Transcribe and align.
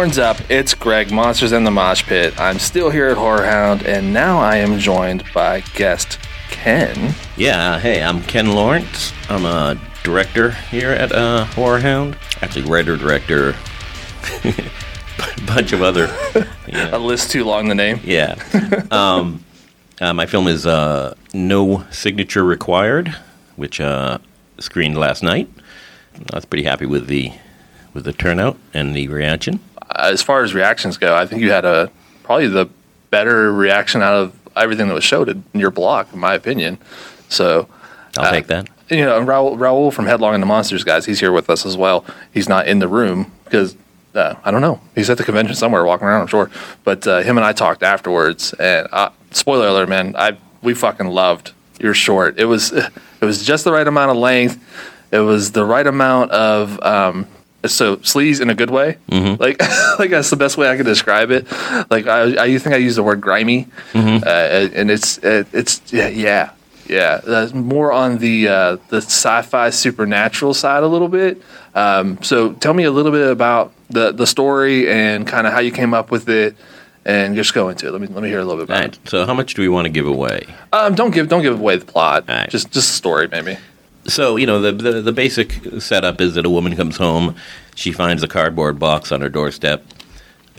Horns 0.00 0.16
up, 0.16 0.38
it's 0.50 0.72
Greg, 0.72 1.12
Monsters 1.12 1.52
in 1.52 1.64
the 1.64 1.70
Mosh 1.70 2.04
Pit. 2.04 2.40
I'm 2.40 2.58
still 2.58 2.88
here 2.88 3.08
at 3.08 3.18
HorrorHound, 3.18 3.84
and 3.84 4.14
now 4.14 4.38
I 4.38 4.56
am 4.56 4.78
joined 4.78 5.22
by 5.34 5.60
guest 5.74 6.18
Ken. 6.48 7.14
Yeah, 7.36 7.78
hey, 7.78 8.02
I'm 8.02 8.22
Ken 8.22 8.52
Lawrence. 8.52 9.12
I'm 9.28 9.44
a 9.44 9.78
director 10.02 10.52
here 10.52 10.90
at 10.92 11.12
uh, 11.12 11.44
HorrorHound. 11.50 12.16
Actually, 12.40 12.64
writer, 12.70 12.96
director, 12.96 13.54
a 14.42 15.40
bunch 15.46 15.74
of 15.74 15.82
other. 15.82 16.08
A 16.72 16.98
list 16.98 17.30
too 17.30 17.44
long, 17.44 17.68
the 17.68 17.74
name. 17.74 18.00
Yeah. 18.02 18.42
um, 18.90 19.44
uh, 20.00 20.14
my 20.14 20.24
film 20.24 20.46
is 20.46 20.64
uh, 20.64 21.14
No 21.34 21.84
Signature 21.90 22.42
Required, 22.42 23.14
which 23.56 23.82
uh, 23.82 24.16
screened 24.60 24.96
last 24.96 25.22
night. 25.22 25.50
I 26.32 26.36
was 26.36 26.46
pretty 26.46 26.64
happy 26.64 26.86
with 26.86 27.06
the 27.06 27.32
with 27.92 28.04
the 28.04 28.14
turnout 28.14 28.56
and 28.72 28.96
the 28.96 29.06
reaction. 29.08 29.60
As 29.94 30.22
far 30.22 30.42
as 30.42 30.54
reactions 30.54 30.96
go, 30.96 31.16
I 31.16 31.26
think 31.26 31.42
you 31.42 31.50
had 31.50 31.64
a 31.64 31.90
probably 32.22 32.48
the 32.48 32.68
better 33.10 33.52
reaction 33.52 34.02
out 34.02 34.14
of 34.14 34.38
everything 34.56 34.88
that 34.88 34.94
was 34.94 35.04
showed 35.04 35.28
in 35.28 35.44
your 35.52 35.70
block, 35.70 36.12
in 36.12 36.18
my 36.18 36.34
opinion. 36.34 36.78
So 37.28 37.68
I'll 38.16 38.26
uh, 38.26 38.30
take 38.30 38.46
that. 38.48 38.68
You 38.88 39.04
know, 39.04 39.20
Raul, 39.24 39.56
Raul 39.56 39.92
from 39.92 40.06
Headlong 40.06 40.34
and 40.34 40.42
the 40.42 40.46
Monsters, 40.46 40.84
guys, 40.84 41.06
he's 41.06 41.20
here 41.20 41.32
with 41.32 41.48
us 41.48 41.64
as 41.64 41.76
well. 41.76 42.04
He's 42.32 42.48
not 42.48 42.66
in 42.66 42.80
the 42.80 42.88
room 42.88 43.32
because 43.44 43.76
uh, 44.14 44.34
I 44.44 44.50
don't 44.50 44.60
know. 44.60 44.80
He's 44.94 45.08
at 45.10 45.18
the 45.18 45.24
convention 45.24 45.54
somewhere, 45.54 45.84
walking 45.84 46.06
around. 46.06 46.22
I'm 46.22 46.26
sure. 46.26 46.50
But 46.84 47.06
uh, 47.06 47.22
him 47.22 47.38
and 47.38 47.44
I 47.44 47.52
talked 47.52 47.82
afterwards, 47.82 48.52
and 48.54 48.88
uh, 48.90 49.10
spoiler 49.30 49.68
alert, 49.68 49.88
man, 49.88 50.16
I 50.16 50.36
we 50.62 50.74
fucking 50.74 51.06
loved 51.06 51.52
your 51.80 51.94
short. 51.94 52.38
It 52.38 52.46
was 52.46 52.72
it 52.72 52.92
was 53.20 53.44
just 53.44 53.64
the 53.64 53.72
right 53.72 53.86
amount 53.86 54.10
of 54.10 54.16
length. 54.16 54.58
It 55.12 55.20
was 55.20 55.52
the 55.52 55.64
right 55.64 55.86
amount 55.86 56.30
of 56.30 56.80
um, 56.82 57.26
so 57.66 57.96
sleaze 57.98 58.40
in 58.40 58.50
a 58.50 58.54
good 58.54 58.70
way. 58.70 58.96
Mm-hmm. 59.10 59.40
Like 59.42 59.60
like 59.98 60.10
that's 60.10 60.30
the 60.30 60.36
best 60.36 60.56
way 60.56 60.70
I 60.70 60.76
could 60.76 60.86
describe 60.86 61.30
it. 61.30 61.50
Like 61.90 62.06
I, 62.06 62.44
I 62.44 62.58
think 62.58 62.74
I 62.74 62.78
use 62.78 62.96
the 62.96 63.02
word 63.02 63.20
grimy, 63.20 63.66
Mm-hmm. 63.92 64.24
uh, 64.24 64.78
and 64.78 64.90
it's 64.90 65.18
it, 65.18 65.46
it's 65.52 65.80
yeah 65.92 66.08
yeah 66.08 66.50
yeah 66.88 67.48
more 67.54 67.92
on 67.92 68.18
the 68.18 68.48
uh, 68.48 68.76
the 68.88 68.98
sci-fi 68.98 69.70
supernatural 69.70 70.54
side 70.54 70.82
a 70.82 70.88
little 70.88 71.08
bit. 71.08 71.40
Um, 71.74 72.22
so 72.22 72.52
tell 72.54 72.74
me 72.74 72.84
a 72.84 72.90
little 72.90 73.12
bit 73.12 73.30
about 73.30 73.72
the 73.90 74.12
the 74.12 74.26
story 74.26 74.90
and 74.90 75.26
kind 75.26 75.46
of 75.46 75.52
how 75.52 75.60
you 75.60 75.70
came 75.72 75.94
up 75.94 76.10
with 76.10 76.28
it. 76.28 76.56
And 77.02 77.34
just 77.34 77.54
go 77.54 77.70
into 77.70 77.88
it. 77.88 77.92
Let 77.92 78.00
me 78.02 78.08
let 78.08 78.22
me 78.22 78.28
hear 78.28 78.40
a 78.40 78.44
little 78.44 78.58
bit 78.58 78.64
about 78.64 78.80
right. 78.82 79.08
So, 79.08 79.24
how 79.24 79.32
much 79.32 79.54
do 79.54 79.62
we 79.62 79.70
want 79.70 79.86
to 79.86 79.88
give 79.88 80.06
away? 80.06 80.44
Um, 80.70 80.94
don't 80.94 81.12
give 81.12 81.28
don't 81.30 81.40
give 81.40 81.58
away 81.58 81.76
the 81.76 81.86
plot. 81.86 82.26
Right. 82.28 82.48
Just 82.50 82.70
just 82.72 82.88
the 82.90 82.94
story, 82.94 83.26
maybe. 83.26 83.56
So, 84.06 84.36
you 84.36 84.46
know, 84.46 84.60
the, 84.60 84.72
the 84.72 85.00
the 85.02 85.12
basic 85.12 85.60
setup 85.80 86.20
is 86.20 86.34
that 86.34 86.46
a 86.46 86.50
woman 86.50 86.74
comes 86.74 86.96
home, 86.96 87.36
she 87.74 87.92
finds 87.92 88.22
a 88.22 88.28
cardboard 88.28 88.78
box 88.78 89.12
on 89.12 89.20
her 89.20 89.28
doorstep, 89.28 89.84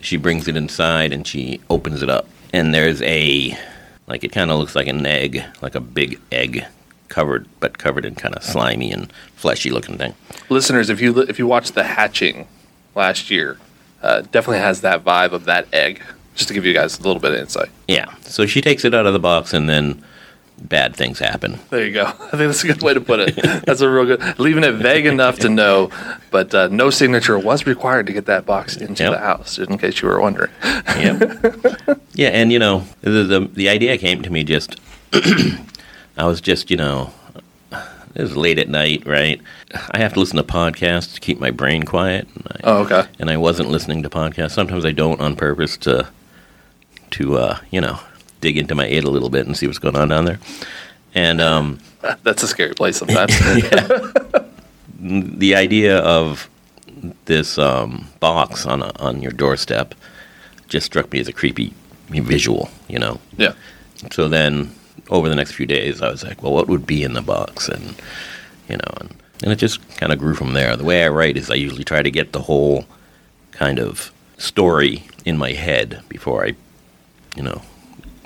she 0.01 0.17
brings 0.17 0.47
it 0.47 0.55
inside, 0.55 1.11
and 1.11 1.25
she 1.25 1.59
opens 1.69 2.01
it 2.01 2.09
up, 2.09 2.27
and 2.53 2.73
there's 2.73 3.01
a 3.01 3.57
like 4.07 4.23
it 4.23 4.31
kind 4.31 4.51
of 4.51 4.59
looks 4.59 4.75
like 4.75 4.87
an 4.87 5.05
egg, 5.05 5.43
like 5.61 5.75
a 5.75 5.79
big 5.79 6.19
egg, 6.31 6.65
covered 7.07 7.47
but 7.59 7.77
covered 7.77 8.05
in 8.05 8.15
kind 8.15 8.35
of 8.35 8.43
slimy 8.43 8.91
and 8.91 9.11
fleshy 9.35 9.71
looking 9.71 9.97
thing. 9.97 10.13
listeners, 10.49 10.89
if 10.89 11.01
you 11.01 11.19
if 11.21 11.39
you 11.39 11.47
watched 11.47 11.73
The 11.75 11.83
Hatching 11.83 12.47
last 12.95 13.31
year, 13.31 13.57
uh, 14.03 14.21
definitely 14.21 14.59
has 14.59 14.81
that 14.81 15.03
vibe 15.03 15.31
of 15.31 15.45
that 15.45 15.67
egg. 15.73 16.01
Just 16.35 16.47
to 16.47 16.53
give 16.53 16.65
you 16.65 16.73
guys 16.73 16.97
a 16.97 17.03
little 17.03 17.19
bit 17.19 17.33
of 17.33 17.39
insight. 17.39 17.69
Yeah. 17.89 18.13
So 18.21 18.45
she 18.45 18.61
takes 18.61 18.85
it 18.85 18.93
out 18.93 19.05
of 19.05 19.11
the 19.13 19.19
box, 19.19 19.53
and 19.53 19.67
then 19.67 20.01
bad 20.61 20.95
things 20.95 21.19
happen. 21.19 21.59
There 21.69 21.85
you 21.85 21.93
go. 21.93 22.03
I 22.07 22.11
think 22.11 22.31
that's 22.39 22.63
a 22.63 22.67
good 22.67 22.81
way 22.83 22.93
to 22.93 23.01
put 23.01 23.19
it. 23.19 23.35
That's 23.65 23.81
a 23.81 23.89
real 23.89 24.05
good, 24.05 24.39
leaving 24.39 24.63
it 24.63 24.73
vague 24.73 25.05
enough 25.05 25.39
to 25.39 25.49
know, 25.49 25.89
but 26.29 26.53
uh, 26.55 26.67
no 26.69 26.89
signature 26.89 27.37
was 27.37 27.65
required 27.65 28.07
to 28.07 28.13
get 28.13 28.25
that 28.27 28.45
box 28.45 28.77
into 28.77 29.03
Yep. 29.03 29.11
the 29.13 29.19
house, 29.19 29.57
in 29.57 29.77
case 29.77 30.01
you 30.01 30.07
were 30.07 30.19
wondering. 30.21 30.51
Yep. 30.63 31.99
yeah, 32.13 32.29
and 32.29 32.51
you 32.51 32.59
know, 32.59 32.85
the, 33.01 33.09
the 33.23 33.39
the 33.53 33.69
idea 33.69 33.97
came 33.97 34.21
to 34.21 34.29
me 34.29 34.43
just 34.43 34.79
I 36.17 36.25
was 36.25 36.41
just, 36.41 36.69
you 36.69 36.77
know, 36.77 37.11
it 38.13 38.21
was 38.21 38.35
late 38.35 38.59
at 38.59 38.67
night, 38.69 39.05
right? 39.05 39.41
I 39.91 39.99
have 39.99 40.13
to 40.13 40.19
listen 40.19 40.37
to 40.37 40.43
podcasts 40.43 41.13
to 41.15 41.19
keep 41.21 41.39
my 41.39 41.51
brain 41.51 41.83
quiet. 41.83 42.27
And 42.35 42.47
I, 42.51 42.59
Oh, 42.63 42.77
okay. 42.85 43.03
and 43.19 43.29
I 43.29 43.37
wasn't 43.37 43.69
listening 43.69 44.03
to 44.03 44.09
podcasts. 44.09 44.51
Sometimes 44.51 44.85
I 44.85 44.91
don't 44.91 45.21
on 45.21 45.35
purpose 45.35 45.77
to 45.77 46.07
to 47.11 47.37
uh, 47.37 47.57
you 47.71 47.81
know, 47.81 47.99
dig 48.41 48.57
into 48.57 48.75
my 48.75 48.85
id 48.85 49.05
a 49.05 49.09
little 49.09 49.29
bit 49.29 49.45
and 49.45 49.55
see 49.55 49.67
what's 49.67 49.79
going 49.79 49.95
on 49.95 50.09
down 50.09 50.25
there. 50.25 50.39
And 51.13 51.39
um 51.39 51.79
That's 52.23 52.43
a 52.43 52.47
scary 52.47 52.73
place 52.73 52.97
sometimes. 52.97 53.37
the 54.99 55.55
idea 55.55 55.99
of 55.99 56.49
this 57.25 57.57
um, 57.57 58.07
box 58.19 58.65
on 58.65 58.81
a, 58.81 58.91
on 58.99 59.21
your 59.21 59.31
doorstep 59.31 59.95
just 60.67 60.85
struck 60.85 61.11
me 61.11 61.19
as 61.19 61.27
a 61.27 61.33
creepy 61.33 61.73
visual, 62.09 62.69
you 62.87 62.99
know. 62.99 63.19
yeah. 63.37 63.53
So 64.11 64.27
then, 64.27 64.73
over 65.09 65.29
the 65.29 65.35
next 65.35 65.53
few 65.53 65.65
days, 65.65 66.01
I 66.01 66.09
was 66.09 66.23
like, 66.23 66.41
well, 66.41 66.53
what 66.53 66.67
would 66.67 66.87
be 66.87 67.03
in 67.03 67.13
the 67.13 67.21
box, 67.21 67.67
and 67.67 67.95
you 68.67 68.77
know, 68.77 68.93
and, 68.99 69.15
and 69.43 69.51
it 69.51 69.57
just 69.57 69.79
kind 69.97 70.11
of 70.11 70.19
grew 70.19 70.33
from 70.33 70.53
there. 70.53 70.75
The 70.75 70.83
way 70.83 71.03
I 71.03 71.09
write 71.09 71.37
is 71.37 71.49
I 71.51 71.55
usually 71.55 71.83
try 71.83 72.01
to 72.01 72.11
get 72.11 72.31
the 72.31 72.41
whole 72.41 72.85
kind 73.51 73.79
of 73.79 74.11
story 74.37 75.03
in 75.23 75.37
my 75.37 75.51
head 75.51 76.01
before 76.09 76.45
I, 76.45 76.55
you 77.35 77.43
know, 77.43 77.61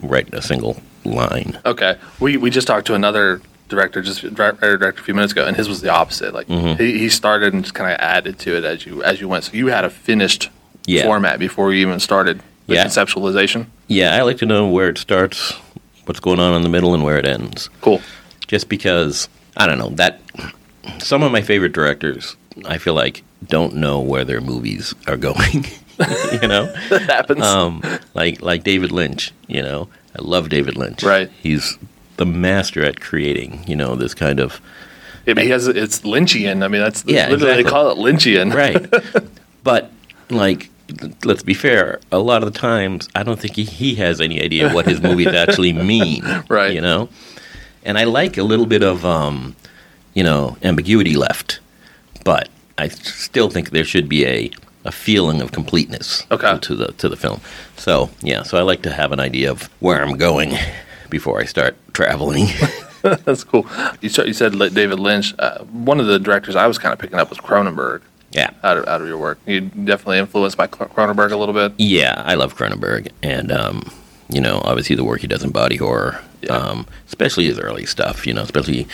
write 0.01 0.33
a 0.33 0.41
single 0.41 0.77
line. 1.03 1.59
Okay. 1.65 1.97
We 2.19 2.37
we 2.37 2.49
just 2.49 2.67
talked 2.67 2.87
to 2.87 2.93
another 2.93 3.41
director, 3.69 4.01
just 4.01 4.23
writer 4.23 4.77
director 4.77 5.01
a 5.01 5.03
few 5.03 5.13
minutes 5.13 5.31
ago, 5.33 5.45
and 5.45 5.55
his 5.57 5.67
was 5.67 5.81
the 5.81 5.89
opposite. 5.89 6.33
Like 6.33 6.47
Mm-hmm. 6.47 6.81
he, 6.81 6.99
he 6.99 7.09
started 7.09 7.53
and 7.53 7.63
just 7.63 7.73
kind 7.75 7.91
of 7.91 7.97
added 7.99 8.37
to 8.39 8.55
it 8.57 8.63
as 8.63 8.85
you 8.85 9.03
as 9.03 9.19
you 9.21 9.27
went. 9.27 9.43
So 9.45 9.53
you 9.53 9.67
had 9.67 9.85
a 9.85 9.89
finished 9.89 10.49
Yeah. 10.85 11.03
format 11.03 11.39
before 11.39 11.73
you 11.73 11.81
even 11.87 11.99
started 11.99 12.41
the 12.67 12.75
Yeah. 12.75 12.85
conceptualization. 12.85 13.67
Yeah, 13.87 14.15
I 14.15 14.21
like 14.23 14.37
to 14.39 14.45
know 14.45 14.67
where 14.67 14.89
it 14.89 14.97
starts, 14.97 15.53
what's 16.05 16.19
going 16.19 16.39
on 16.39 16.53
in 16.55 16.61
the 16.63 16.69
middle, 16.69 16.93
and 16.93 17.03
where 17.03 17.17
it 17.17 17.25
ends. 17.27 17.69
Cool. 17.81 18.01
just 18.47 18.69
because 18.69 19.27
I 19.57 19.65
don't 19.67 19.79
know 19.79 19.89
that 19.95 20.19
some 20.99 21.23
of 21.23 21.31
my 21.31 21.41
favorite 21.41 21.73
directors 21.73 22.35
I 22.67 22.77
feel 22.77 22.93
like 22.93 23.23
don't 23.47 23.75
know 23.75 23.99
where 23.99 24.23
their 24.23 24.41
movies 24.41 24.93
are 25.07 25.17
going. 25.29 25.65
you 26.41 26.47
know, 26.47 26.65
That 26.89 27.01
happens. 27.03 27.43
um, 27.43 27.81
like 28.13 28.41
like 28.41 28.63
David 28.63 28.91
Lynch. 28.91 29.31
You 29.47 29.61
know, 29.61 29.89
I 30.17 30.21
love 30.21 30.49
David 30.49 30.75
Lynch. 30.77 31.03
Right. 31.03 31.29
He's 31.41 31.77
the 32.17 32.25
master 32.25 32.83
at 32.83 32.99
creating. 33.01 33.63
You 33.67 33.75
know, 33.75 33.95
this 33.95 34.13
kind 34.13 34.39
of 34.39 34.61
I 35.27 35.33
mean, 35.33 35.45
he 35.45 35.51
has 35.51 35.67
it's 35.67 36.01
Lynchian. 36.01 36.63
I 36.63 36.67
mean, 36.67 36.81
that's 36.81 37.03
Yeah, 37.05 37.29
literally 37.29 37.63
they 37.63 37.69
call 37.69 37.89
it 37.91 37.97
Lynchian. 37.97 38.53
right. 38.53 39.25
but 39.63 39.91
like, 40.29 40.69
let's 41.23 41.43
be 41.43 41.53
fair. 41.53 41.99
A 42.11 42.19
lot 42.19 42.43
of 42.43 42.51
the 42.53 42.59
times, 42.59 43.09
I 43.15 43.23
don't 43.23 43.39
think 43.39 43.55
he, 43.55 43.63
he 43.63 43.95
has 43.95 44.21
any 44.21 44.41
idea 44.41 44.71
what 44.73 44.85
his 44.85 45.01
movies 45.01 45.27
actually 45.27 45.73
mean. 45.73 46.23
Right. 46.49 46.73
You 46.73 46.81
know, 46.81 47.09
and 47.83 47.97
I 47.97 48.03
like 48.03 48.37
a 48.37 48.43
little 48.43 48.65
bit 48.65 48.83
of 48.83 49.05
um, 49.05 49.55
you 50.13 50.23
know 50.23 50.57
ambiguity 50.63 51.15
left, 51.15 51.59
but 52.23 52.49
I 52.77 52.89
still 52.89 53.49
think 53.49 53.69
there 53.71 53.83
should 53.85 54.07
be 54.09 54.25
a 54.25 54.51
a 54.85 54.91
feeling 54.91 55.41
of 55.41 55.51
completeness 55.51 56.25
Okay. 56.31 56.57
to 56.61 56.75
the 56.75 56.87
to 56.93 57.09
the 57.09 57.17
film. 57.17 57.41
So 57.77 58.09
yeah, 58.21 58.43
so 58.43 58.57
I 58.57 58.61
like 58.61 58.81
to 58.83 58.91
have 58.93 59.11
an 59.11 59.19
idea 59.19 59.51
of 59.51 59.63
where 59.79 60.01
I'm 60.01 60.17
going 60.17 60.53
before 61.09 61.39
I 61.41 61.45
start 61.45 61.75
traveling. 61.93 62.47
That's 63.01 63.43
cool. 63.43 63.67
You 64.01 64.09
said, 64.09 64.27
you 64.27 64.33
said 64.33 64.53
David 64.73 64.99
Lynch. 64.99 65.33
Uh, 65.37 65.59
one 65.65 65.99
of 65.99 66.07
the 66.07 66.17
directors 66.19 66.55
I 66.55 66.65
was 66.67 66.77
kind 66.79 66.91
of 66.93 66.97
picking 66.99 67.19
up 67.19 67.29
was 67.29 67.37
Cronenberg 67.37 68.01
yeah. 68.31 68.49
out 68.63 68.77
of 68.77 68.87
out 68.87 69.01
of 69.01 69.07
your 69.07 69.17
work. 69.19 69.37
You 69.45 69.61
definitely 69.61 70.17
influenced 70.19 70.57
by 70.57 70.67
Cr- 70.67 70.85
Cronenberg 70.85 71.31
a 71.31 71.37
little 71.37 71.53
bit. 71.53 71.73
Yeah, 71.77 72.21
I 72.25 72.33
love 72.35 72.55
Cronenberg, 72.55 73.09
and 73.21 73.51
um, 73.51 73.91
you 74.29 74.41
know, 74.41 74.59
obviously 74.65 74.95
the 74.95 75.03
work 75.03 75.21
he 75.21 75.27
does 75.27 75.43
in 75.43 75.51
body 75.51 75.75
horror, 75.77 76.19
Yeah. 76.41 76.53
um, 76.57 76.87
especially 77.07 77.45
his 77.45 77.59
early 77.59 77.85
stuff. 77.85 78.25
You 78.25 78.33
know, 78.33 78.41
especially 78.41 78.87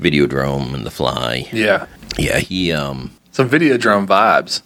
Videodrome 0.00 0.74
and 0.74 0.84
The 0.86 0.90
Fly. 0.90 1.48
Yeah, 1.52 1.86
Yeah, 2.18 2.38
he, 2.38 2.72
um, 2.72 3.10
some 3.32 3.48
Videodrome 3.50 4.06
vibes 4.06 4.62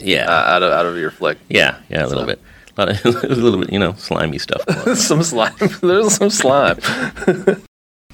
yeah, 0.00 0.26
uh, 0.26 0.54
out 0.54 0.62
of 0.62 0.72
out 0.72 0.86
of 0.86 0.96
your 0.96 1.10
flick. 1.10 1.38
yeah, 1.48 1.78
yeah, 1.88 2.04
a 2.04 2.08
little 2.08 2.26
bit, 2.26 2.40
a, 2.76 2.82
of, 2.90 3.04
a 3.24 3.28
little 3.28 3.60
bit, 3.60 3.72
you 3.72 3.78
know, 3.78 3.92
slimy 3.94 4.38
stuff. 4.38 4.62
some 4.96 5.22
slime. 5.22 5.54
There's 5.82 6.14
some 6.14 6.30
slime. 6.30 6.78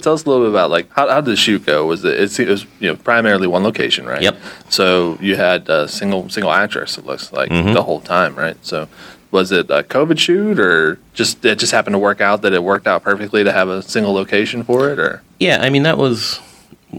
Tell 0.01 0.15
us 0.15 0.25
a 0.25 0.29
little 0.29 0.45
bit 0.45 0.51
about 0.51 0.71
like 0.71 0.91
how 0.93 1.09
how 1.09 1.21
did 1.21 1.31
the 1.33 1.37
shoot 1.37 1.65
go? 1.67 1.87
Was 1.87 2.05
it 2.05 2.15
it's- 2.15 2.39
it 2.41 2.49
was 2.49 2.67
you 2.81 2.89
know 2.91 2.97
primarily 2.97 3.47
one 3.47 3.63
location, 3.63 4.07
right? 4.07 4.23
Yep. 4.23 4.37
So 4.71 5.19
you 5.21 5.37
had 5.37 5.69
a 5.69 5.87
single 5.87 6.29
single 6.31 6.51
actress. 6.53 6.97
It 6.99 7.05
looks 7.07 7.33
like 7.33 7.51
Mhm. 7.51 7.75
the 7.75 7.83
whole 7.83 8.01
time, 8.01 8.35
right? 8.35 8.57
So 8.63 8.89
was 9.31 9.53
it 9.53 9.71
a 9.71 9.83
COVID 9.83 10.19
shoot 10.19 10.59
or 10.59 10.99
just 11.15 11.45
it 11.45 11.59
just 11.59 11.73
happened 11.73 11.95
to 11.95 11.99
work 11.99 12.21
out 12.21 12.43
that 12.43 12.53
it 12.53 12.63
worked 12.65 12.87
out 12.87 13.03
perfectly 13.03 13.45
to 13.45 13.53
have 13.53 13.69
a 13.69 13.83
single 13.83 14.13
location 14.13 14.65
for 14.65 14.89
it, 14.91 14.99
or 14.99 15.23
yeah, 15.39 15.59
I 15.61 15.69
mean 15.71 15.83
that 15.85 15.99
was, 15.99 16.41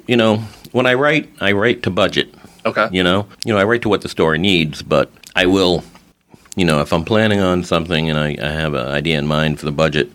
you 0.07 0.15
know, 0.15 0.38
when 0.71 0.85
I 0.85 0.94
write, 0.94 1.30
I 1.41 1.51
write 1.51 1.83
to 1.83 1.89
budget. 1.89 2.33
Okay, 2.65 2.88
You 2.92 3.04
know, 3.04 3.27
you 3.45 3.54
know, 3.54 3.60
I 3.60 3.63
write 3.63 3.81
to 3.83 3.89
what 3.89 4.01
the 4.01 4.10
story 4.10 4.38
needs, 4.38 4.81
but 4.81 5.10
I 5.36 5.45
will, 5.45 5.83
you 6.56 6.65
know, 6.65 6.81
if 6.81 6.92
I'm 6.94 7.06
planning 7.06 7.39
on 7.39 7.63
something 7.63 8.10
and 8.10 8.19
I, 8.19 8.38
I 8.42 8.51
have 8.51 8.74
an 8.74 8.88
idea 8.88 9.18
in 9.18 9.27
mind 9.27 9.60
for 9.60 9.65
the 9.65 9.71
budget, 9.71 10.10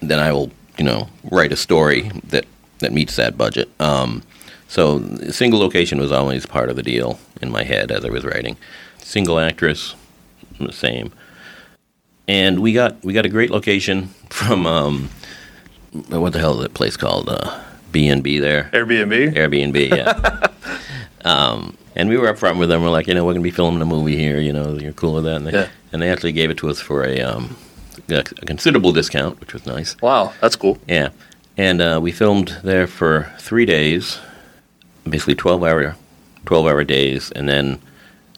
then 0.00 0.18
I 0.18 0.32
will, 0.32 0.50
you 0.76 0.84
know, 0.84 1.08
write 1.30 1.52
a 1.52 1.56
story 1.56 2.10
that 2.24 2.46
that 2.80 2.92
meets 2.92 3.16
that 3.16 3.36
budget. 3.36 3.68
Um, 3.80 4.22
so 4.68 5.00
single 5.30 5.58
location 5.58 5.98
was 5.98 6.12
always 6.12 6.46
part 6.46 6.68
of 6.68 6.76
the 6.76 6.82
deal 6.82 7.18
in 7.40 7.50
my 7.50 7.64
head 7.64 7.90
as 7.90 8.04
I 8.04 8.10
was 8.10 8.24
writing. 8.24 8.56
Single 8.98 9.38
actress, 9.38 9.94
the 10.60 10.72
same. 10.72 11.12
And 12.28 12.60
we 12.60 12.72
got 12.74 13.02
we 13.02 13.12
got 13.14 13.24
a 13.24 13.30
great 13.30 13.50
location 13.50 14.08
from 14.30 14.66
um, 14.66 15.08
what 16.08 16.32
the 16.32 16.38
hell 16.38 16.56
is 16.56 16.62
that 16.62 16.74
place 16.74 16.96
called? 16.96 17.28
Uh, 17.28 17.64
B 17.90 18.08
and 18.08 18.22
B 18.22 18.38
there. 18.38 18.68
Airbnb. 18.72 19.34
Airbnb, 19.34 19.88
yeah. 19.96 20.78
um, 21.24 21.76
and 21.98 22.08
we 22.08 22.16
were 22.16 22.28
up 22.28 22.38
front 22.38 22.58
with 22.58 22.68
them. 22.70 22.82
We're 22.82 22.90
like, 22.90 23.06
you 23.08 23.14
know, 23.14 23.24
we're 23.24 23.32
going 23.32 23.42
to 23.42 23.50
be 23.50 23.54
filming 23.54 23.82
a 23.82 23.86
movie 23.86 24.16
here. 24.16 24.38
You 24.40 24.52
know, 24.52 24.78
you're 24.78 24.92
cool 24.92 25.14
with 25.14 25.24
that. 25.24 25.36
And 25.36 25.46
they, 25.46 25.52
Yeah. 25.52 25.68
and 25.92 26.00
they 26.00 26.08
actually 26.10 26.32
gave 26.32 26.48
it 26.50 26.56
to 26.58 26.70
us 26.70 26.80
for 26.80 27.04
a, 27.04 27.20
um, 27.20 27.56
a 28.08 28.22
considerable 28.22 28.92
discount, 28.92 29.38
which 29.40 29.52
was 29.52 29.66
nice. 29.66 29.96
Wow, 30.00 30.32
that's 30.40 30.56
cool. 30.56 30.78
Yeah. 30.88 31.10
And 31.56 31.80
uh, 31.82 31.98
we 32.00 32.12
filmed 32.12 32.56
there 32.62 32.86
for 32.86 33.30
three 33.38 33.66
days, 33.66 34.18
basically 35.08 35.34
12 35.34 35.62
hour, 35.64 35.96
12 36.46 36.66
hour 36.66 36.84
days, 36.84 37.32
and 37.32 37.48
then 37.48 37.80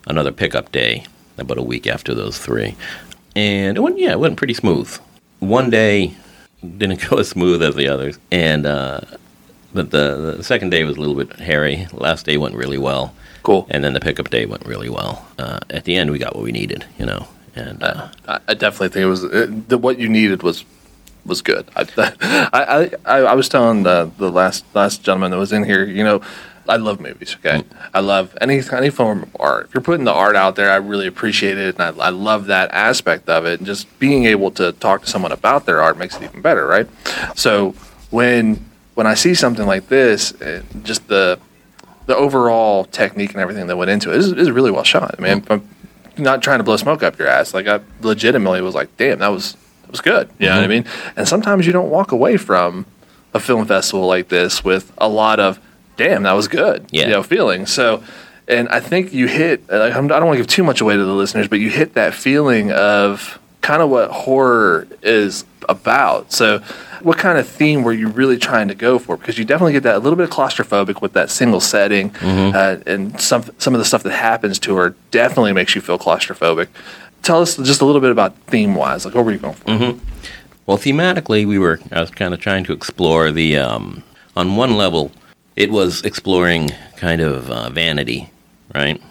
another 0.06 0.32
pickup 0.32 0.72
day 0.72 1.04
about 1.36 1.58
a 1.58 1.62
week 1.62 1.86
after 1.86 2.14
those 2.14 2.38
three. 2.38 2.74
And 3.36 3.76
it 3.76 3.80
went, 3.80 3.98
yeah, 3.98 4.12
it 4.12 4.20
went 4.20 4.36
pretty 4.38 4.54
smooth. 4.54 4.92
One 5.40 5.68
day 5.70 6.14
didn't 6.62 7.06
go 7.10 7.18
as 7.18 7.28
smooth 7.28 7.62
as 7.62 7.74
the 7.74 7.88
others. 7.88 8.18
And, 8.32 8.64
uh, 8.64 9.00
but 9.74 9.90
the, 9.90 10.34
the 10.38 10.44
second 10.44 10.70
day 10.70 10.82
was 10.84 10.96
a 10.96 11.00
little 11.00 11.14
bit 11.14 11.38
hairy. 11.38 11.86
Last 11.92 12.24
day 12.26 12.38
went 12.38 12.54
really 12.54 12.78
well. 12.78 13.14
Cool. 13.42 13.66
And 13.70 13.82
then 13.82 13.94
the 13.94 14.00
pickup 14.00 14.30
day 14.30 14.46
went 14.46 14.66
really 14.66 14.88
well. 14.88 15.26
Uh, 15.38 15.60
at 15.70 15.84
the 15.84 15.96
end, 15.96 16.10
we 16.10 16.18
got 16.18 16.34
what 16.34 16.44
we 16.44 16.52
needed, 16.52 16.84
you 16.98 17.06
know. 17.06 17.28
And 17.54 17.82
uh, 17.82 18.08
I, 18.28 18.40
I 18.48 18.54
definitely 18.54 18.88
think 18.90 19.04
it 19.04 19.06
was 19.06 19.24
it, 19.24 19.68
the, 19.68 19.78
what 19.78 19.98
you 19.98 20.08
needed 20.08 20.42
was 20.42 20.64
was 21.24 21.42
good. 21.42 21.68
I 21.76 21.86
I, 22.52 22.90
I, 23.04 23.16
I 23.18 23.34
was 23.34 23.48
telling 23.48 23.82
the, 23.82 24.10
the 24.18 24.30
last 24.30 24.64
last 24.74 25.02
gentleman 25.02 25.30
that 25.32 25.38
was 25.38 25.52
in 25.52 25.64
here, 25.64 25.84
you 25.84 26.04
know, 26.04 26.22
I 26.68 26.76
love 26.76 27.00
movies. 27.00 27.36
Okay, 27.40 27.64
I 27.92 28.00
love 28.00 28.36
any 28.40 28.62
any 28.72 28.90
form 28.90 29.24
of 29.24 29.36
art. 29.40 29.66
If 29.66 29.74
you're 29.74 29.82
putting 29.82 30.04
the 30.04 30.12
art 30.12 30.36
out 30.36 30.56
there, 30.56 30.70
I 30.70 30.76
really 30.76 31.06
appreciate 31.06 31.58
it, 31.58 31.78
and 31.78 32.00
I, 32.00 32.06
I 32.06 32.10
love 32.10 32.46
that 32.46 32.70
aspect 32.70 33.28
of 33.28 33.46
it. 33.46 33.58
And 33.58 33.66
just 33.66 33.98
being 33.98 34.26
able 34.26 34.50
to 34.52 34.72
talk 34.72 35.02
to 35.02 35.10
someone 35.10 35.32
about 35.32 35.66
their 35.66 35.82
art 35.82 35.98
makes 35.98 36.16
it 36.16 36.22
even 36.22 36.42
better, 36.42 36.66
right? 36.66 36.88
So 37.34 37.74
when 38.10 38.64
when 38.94 39.06
I 39.06 39.14
see 39.14 39.34
something 39.34 39.66
like 39.66 39.88
this, 39.88 40.32
just 40.82 41.08
the 41.08 41.40
the 42.10 42.16
overall 42.16 42.86
technique 42.86 43.30
and 43.30 43.40
everything 43.40 43.68
that 43.68 43.76
went 43.76 43.88
into 43.88 44.10
it 44.10 44.16
is, 44.16 44.32
is 44.32 44.50
really 44.50 44.72
well 44.72 44.82
shot. 44.82 45.14
I 45.16 45.22
mean, 45.22 45.44
I'm 45.48 45.68
not 46.18 46.42
trying 46.42 46.58
to 46.58 46.64
blow 46.64 46.76
smoke 46.76 47.04
up 47.04 47.16
your 47.20 47.28
ass. 47.28 47.54
Like 47.54 47.68
I 47.68 47.78
legitimately 48.00 48.62
was 48.62 48.74
like, 48.74 48.96
damn, 48.96 49.20
that 49.20 49.28
was 49.28 49.52
that 49.82 49.92
was 49.92 50.00
good. 50.00 50.28
You 50.40 50.48
know 50.48 50.56
what 50.56 50.64
I 50.64 50.66
mm-hmm. 50.66 50.88
mean? 50.88 51.12
And 51.14 51.28
sometimes 51.28 51.68
you 51.68 51.72
don't 51.72 51.88
walk 51.88 52.10
away 52.10 52.36
from 52.36 52.84
a 53.32 53.38
film 53.38 53.64
festival 53.64 54.08
like 54.08 54.28
this 54.28 54.64
with 54.64 54.92
a 54.98 55.08
lot 55.08 55.38
of 55.38 55.60
damn, 55.96 56.24
that 56.24 56.32
was 56.32 56.48
good. 56.48 56.84
Yeah. 56.90 57.04
You 57.04 57.10
know, 57.10 57.22
feeling. 57.22 57.64
So 57.66 58.02
and 58.48 58.68
I 58.70 58.80
think 58.80 59.12
you 59.12 59.28
hit 59.28 59.68
like, 59.70 59.92
I 59.92 60.00
don't 60.00 60.08
want 60.08 60.32
to 60.32 60.38
give 60.38 60.48
too 60.48 60.64
much 60.64 60.80
away 60.80 60.96
to 60.96 61.04
the 61.04 61.12
listeners, 61.12 61.46
but 61.46 61.60
you 61.60 61.70
hit 61.70 61.94
that 61.94 62.12
feeling 62.12 62.72
of 62.72 63.38
kind 63.60 63.82
of 63.82 63.90
what 63.90 64.10
horror 64.10 64.86
is 65.02 65.44
about. 65.68 66.32
So 66.32 66.58
what 67.02 67.18
kind 67.18 67.38
of 67.38 67.46
theme 67.48 67.82
were 67.82 67.92
you 67.92 68.08
really 68.08 68.36
trying 68.36 68.68
to 68.68 68.74
go 68.74 68.98
for? 68.98 69.16
Because 69.16 69.38
you 69.38 69.44
definitely 69.44 69.72
get 69.72 69.82
that 69.84 69.96
a 69.96 69.98
little 69.98 70.16
bit 70.16 70.24
of 70.24 70.30
claustrophobic 70.30 71.00
with 71.00 71.12
that 71.14 71.30
single 71.30 71.60
setting, 71.60 72.14
uh, 72.54 72.80
and 72.86 73.20
some 73.20 73.44
some 73.58 73.74
of 73.74 73.78
the 73.78 73.84
stuff 73.84 74.02
that 74.02 74.12
happens 74.12 74.58
to 74.60 74.76
her 74.76 74.94
definitely 75.10 75.52
makes 75.52 75.74
you 75.74 75.80
feel 75.80 75.98
claustrophobic. 75.98 76.68
Tell 77.22 77.40
us 77.42 77.56
just 77.56 77.80
a 77.80 77.84
little 77.84 78.00
bit 78.00 78.10
about 78.10 78.34
theme 78.46 78.74
wise, 78.74 79.04
like 79.04 79.14
what 79.14 79.24
were 79.24 79.32
you 79.32 79.38
going 79.38 79.54
for? 79.54 79.70
Well, 80.66 80.78
thematically, 80.78 81.46
we 81.46 81.58
were. 81.58 81.80
I 81.90 82.00
was 82.00 82.10
kind 82.10 82.32
of 82.32 82.40
trying 82.40 82.64
to 82.64 82.72
explore 82.72 83.30
the. 83.32 83.56
Um, 83.58 84.02
on 84.36 84.56
one 84.56 84.76
level, 84.76 85.10
it 85.56 85.70
was 85.70 86.02
exploring 86.02 86.70
kind 86.96 87.20
of 87.20 87.50
uh, 87.50 87.68
vanity, 87.70 88.30
right? 88.74 89.02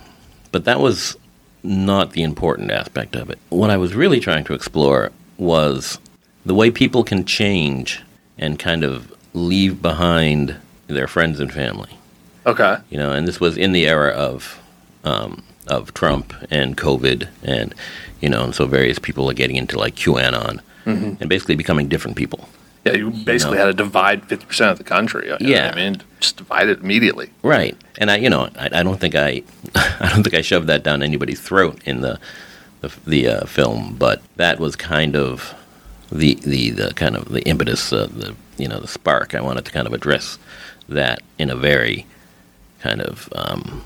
But 0.51 0.65
that 0.65 0.79
was 0.79 1.17
not 1.63 2.11
the 2.11 2.23
important 2.23 2.71
aspect 2.71 3.15
of 3.15 3.29
it. 3.29 3.39
What 3.49 3.69
I 3.69 3.77
was 3.77 3.95
really 3.95 4.19
trying 4.19 4.43
to 4.45 4.53
explore 4.53 5.11
was 5.37 5.99
the 6.45 6.55
way 6.55 6.71
people 6.71 7.03
can 7.03 7.25
change 7.25 8.01
and 8.37 8.57
kind 8.57 8.83
of 8.83 9.13
leave 9.33 9.81
behind 9.81 10.55
their 10.87 11.07
friends 11.07 11.39
and 11.39 11.53
family 11.53 11.99
Okay, 12.45 12.77
you 12.89 12.97
know, 12.97 13.11
and 13.11 13.27
this 13.27 13.39
was 13.39 13.57
in 13.57 13.73
the 13.73 13.87
era 13.87 14.09
of 14.09 14.59
um, 15.03 15.43
of 15.67 15.93
Trump 15.93 16.33
and 16.49 16.75
COVID, 16.75 17.27
and 17.43 17.75
you 18.21 18.29
know, 18.29 18.43
and 18.43 18.55
so 18.55 18.65
various 18.65 18.97
people 18.97 19.29
are 19.29 19.35
getting 19.35 19.55
into 19.55 19.77
like 19.77 19.95
QAnon 19.95 20.59
and 21.19 21.29
basically 21.29 21.55
becoming 21.55 21.87
different 21.87 22.17
people. 22.17 22.49
Yeah, 22.91 22.97
you 22.97 23.09
basically 23.11 23.57
know. 23.57 23.65
had 23.65 23.77
to 23.77 23.83
divide 23.83 24.25
fifty 24.25 24.45
percent 24.45 24.71
of 24.71 24.77
the 24.77 24.83
country. 24.83 25.27
you 25.27 25.37
Yeah. 25.39 25.71
I 25.71 25.75
mean, 25.75 26.01
just 26.19 26.37
divide 26.37 26.69
it 26.69 26.79
immediately. 26.79 27.31
Right, 27.43 27.77
and 27.97 28.11
I, 28.11 28.17
you 28.17 28.29
know, 28.29 28.49
I, 28.57 28.69
I 28.71 28.83
don't 28.83 28.99
think 28.99 29.15
I, 29.15 29.43
I 29.75 30.09
don't 30.09 30.23
think 30.23 30.35
I 30.35 30.41
shoved 30.41 30.67
that 30.67 30.83
down 30.83 31.03
anybody's 31.03 31.39
throat 31.39 31.81
in 31.85 32.01
the 32.01 32.19
the, 32.81 32.93
the 33.05 33.27
uh, 33.27 33.45
film, 33.45 33.95
but 33.95 34.21
that 34.37 34.59
was 34.59 34.75
kind 34.75 35.15
of 35.15 35.53
the 36.11 36.35
the, 36.35 36.71
the 36.71 36.93
kind 36.93 37.15
of 37.15 37.29
the 37.29 37.41
impetus, 37.43 37.91
uh, 37.93 38.07
the 38.07 38.35
you 38.57 38.67
know, 38.67 38.79
the 38.79 38.87
spark. 38.87 39.35
I 39.35 39.41
wanted 39.41 39.65
to 39.65 39.71
kind 39.71 39.87
of 39.87 39.93
address 39.93 40.37
that 40.87 41.21
in 41.37 41.49
a 41.49 41.55
very 41.55 42.05
kind 42.79 43.01
of 43.01 43.29
um, 43.35 43.83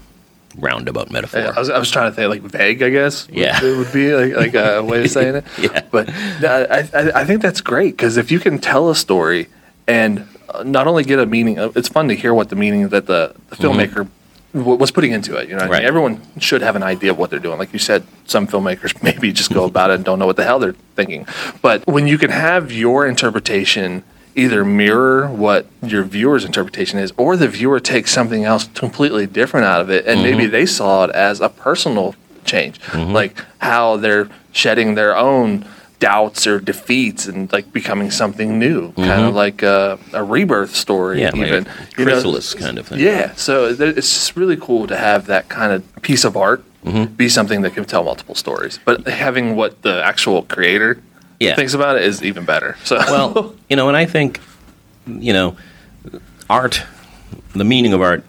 roundabout 0.57 1.11
metaphor. 1.11 1.53
I 1.55 1.59
was, 1.59 1.69
I 1.69 1.79
was 1.79 1.89
trying 1.91 2.11
to 2.11 2.15
think 2.15 2.29
like 2.29 2.41
vague, 2.41 2.81
I 2.83 2.89
guess. 2.89 3.27
Yeah. 3.31 3.63
it 3.63 3.77
would 3.77 3.91
be 3.91 4.13
like, 4.13 4.35
like 4.35 4.53
a 4.53 4.83
way 4.83 5.03
of 5.03 5.11
saying 5.11 5.35
it. 5.35 5.45
Yeah. 5.57 5.81
but 5.91 6.09
I, 6.09 6.87
I, 6.93 7.21
I 7.21 7.25
think 7.25 7.41
that's 7.41 7.61
great 7.61 7.95
because 7.97 8.17
if 8.17 8.31
you 8.31 8.39
can 8.39 8.59
tell 8.59 8.89
a 8.89 8.95
story 8.95 9.47
and 9.87 10.27
uh, 10.49 10.63
not 10.63 10.87
only 10.87 11.03
get 11.03 11.19
a 11.19 11.25
meaning, 11.25 11.57
uh, 11.59 11.71
it's 11.75 11.87
fun 11.89 12.07
to 12.09 12.15
hear 12.15 12.33
what 12.33 12.49
the 12.49 12.55
meaning 12.55 12.89
that 12.89 13.05
the, 13.07 13.35
the 13.49 13.55
filmmaker 13.55 14.07
w- 14.53 14.77
was 14.77 14.91
putting 14.91 15.11
into 15.11 15.35
it. 15.37 15.49
You 15.49 15.55
know, 15.55 15.61
what 15.61 15.63
I 15.63 15.67
mean? 15.67 15.79
Mm-hmm. 15.79 15.87
Everyone 15.87 16.39
should 16.39 16.61
have 16.61 16.75
an 16.75 16.83
idea 16.83 17.11
of 17.11 17.17
what 17.17 17.29
they're 17.29 17.39
doing. 17.39 17.57
Like 17.57 17.73
you 17.73 17.79
said, 17.79 18.03
some 18.25 18.47
filmmakers 18.47 19.01
maybe 19.07 19.31
just 19.31 19.53
go 19.53 19.63
about 19.65 19.89
it 19.89 19.95
and 19.95 20.05
don't 20.05 20.19
know 20.19 20.25
what 20.27 20.35
the 20.35 20.43
hell 20.43 20.59
they're 20.59 20.75
thinking. 20.95 21.25
But 21.61 21.85
when 21.87 22.07
you 22.07 22.17
can 22.17 22.29
have 22.29 22.71
your 22.71 23.07
interpretation 23.07 24.03
either 24.35 24.65
mirror 24.65 25.27
what 25.27 25.67
your 25.81 26.03
viewer's 26.03 26.45
interpretation 26.45 26.99
is 26.99 27.13
or 27.17 27.37
the 27.37 27.47
viewer 27.47 27.79
takes 27.79 28.11
something 28.11 28.43
else 28.43 28.67
completely 28.73 29.27
different 29.27 29.65
out 29.65 29.81
of 29.81 29.89
it 29.89 30.05
and 30.05 30.21
maybe 30.21 30.43
mm-hmm. 30.43 30.51
they 30.51 30.65
saw 30.65 31.05
it 31.05 31.11
as 31.11 31.39
a 31.39 31.49
personal 31.49 32.15
change 32.45 32.79
mm-hmm. 32.81 33.11
like 33.11 33.43
how 33.59 33.97
they're 33.97 34.29
shedding 34.51 34.95
their 34.95 35.15
own 35.15 35.65
doubts 35.99 36.45
or 36.45 36.59
defeats 36.59 37.27
and 37.27 37.51
like 37.53 37.71
becoming 37.71 38.11
something 38.11 38.59
new 38.59 38.91
kind 38.93 39.09
of 39.09 39.27
mm-hmm. 39.27 39.35
like 39.35 39.63
a, 39.63 39.97
a 40.11 40.23
rebirth 40.23 40.75
story 40.75 41.21
yeah, 41.21 41.27
like 41.27 41.35
even 41.35 41.67
a 41.67 41.87
you 41.97 42.05
know? 42.05 42.11
chrysalis 42.11 42.53
kind 42.53 42.77
of 42.77 42.87
thing. 42.87 42.99
yeah 42.99 43.33
so 43.35 43.67
it's 43.67 43.79
just 43.93 44.35
really 44.35 44.57
cool 44.57 44.85
to 44.87 44.97
have 44.97 45.27
that 45.27 45.47
kind 45.47 45.71
of 45.71 46.01
piece 46.01 46.23
of 46.23 46.35
art 46.35 46.63
Mm-hmm. 46.83 47.13
be 47.13 47.29
something 47.29 47.61
that 47.61 47.75
can 47.75 47.85
tell 47.85 48.03
multiple 48.03 48.35
stories 48.35 48.77
but 48.83 49.07
having 49.07 49.55
what 49.55 49.83
the 49.83 50.03
actual 50.03 50.41
creator 50.41 51.01
Yeah. 51.43 51.55
thinks 51.55 51.73
about 51.73 51.97
it 51.97 52.03
is 52.03 52.23
even 52.23 52.45
better 52.45 52.77
so 52.83 52.97
well, 52.97 53.55
you 53.69 53.75
know, 53.75 53.87
and 53.87 53.97
I 53.97 54.05
think, 54.05 54.39
you 55.07 55.33
know, 55.33 55.57
art, 56.49 56.83
the 57.53 57.63
meaning 57.63 57.93
of 57.93 58.01
art 58.01 58.23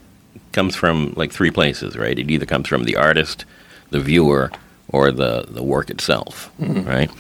comes 0.53 0.77
from 0.77 1.13
like 1.17 1.33
three 1.33 1.51
places, 1.51 1.97
right? 1.97 2.19
It 2.19 2.31
either 2.31 2.47
comes 2.47 2.69
from 2.69 2.85
the 2.85 2.97
artist, 2.97 3.45
the 3.91 4.01
viewer, 4.01 4.51
or 4.89 5.11
the, 5.11 5.45
the 5.49 5.63
work 5.63 5.91
itself, 5.91 6.51
right? 6.59 7.11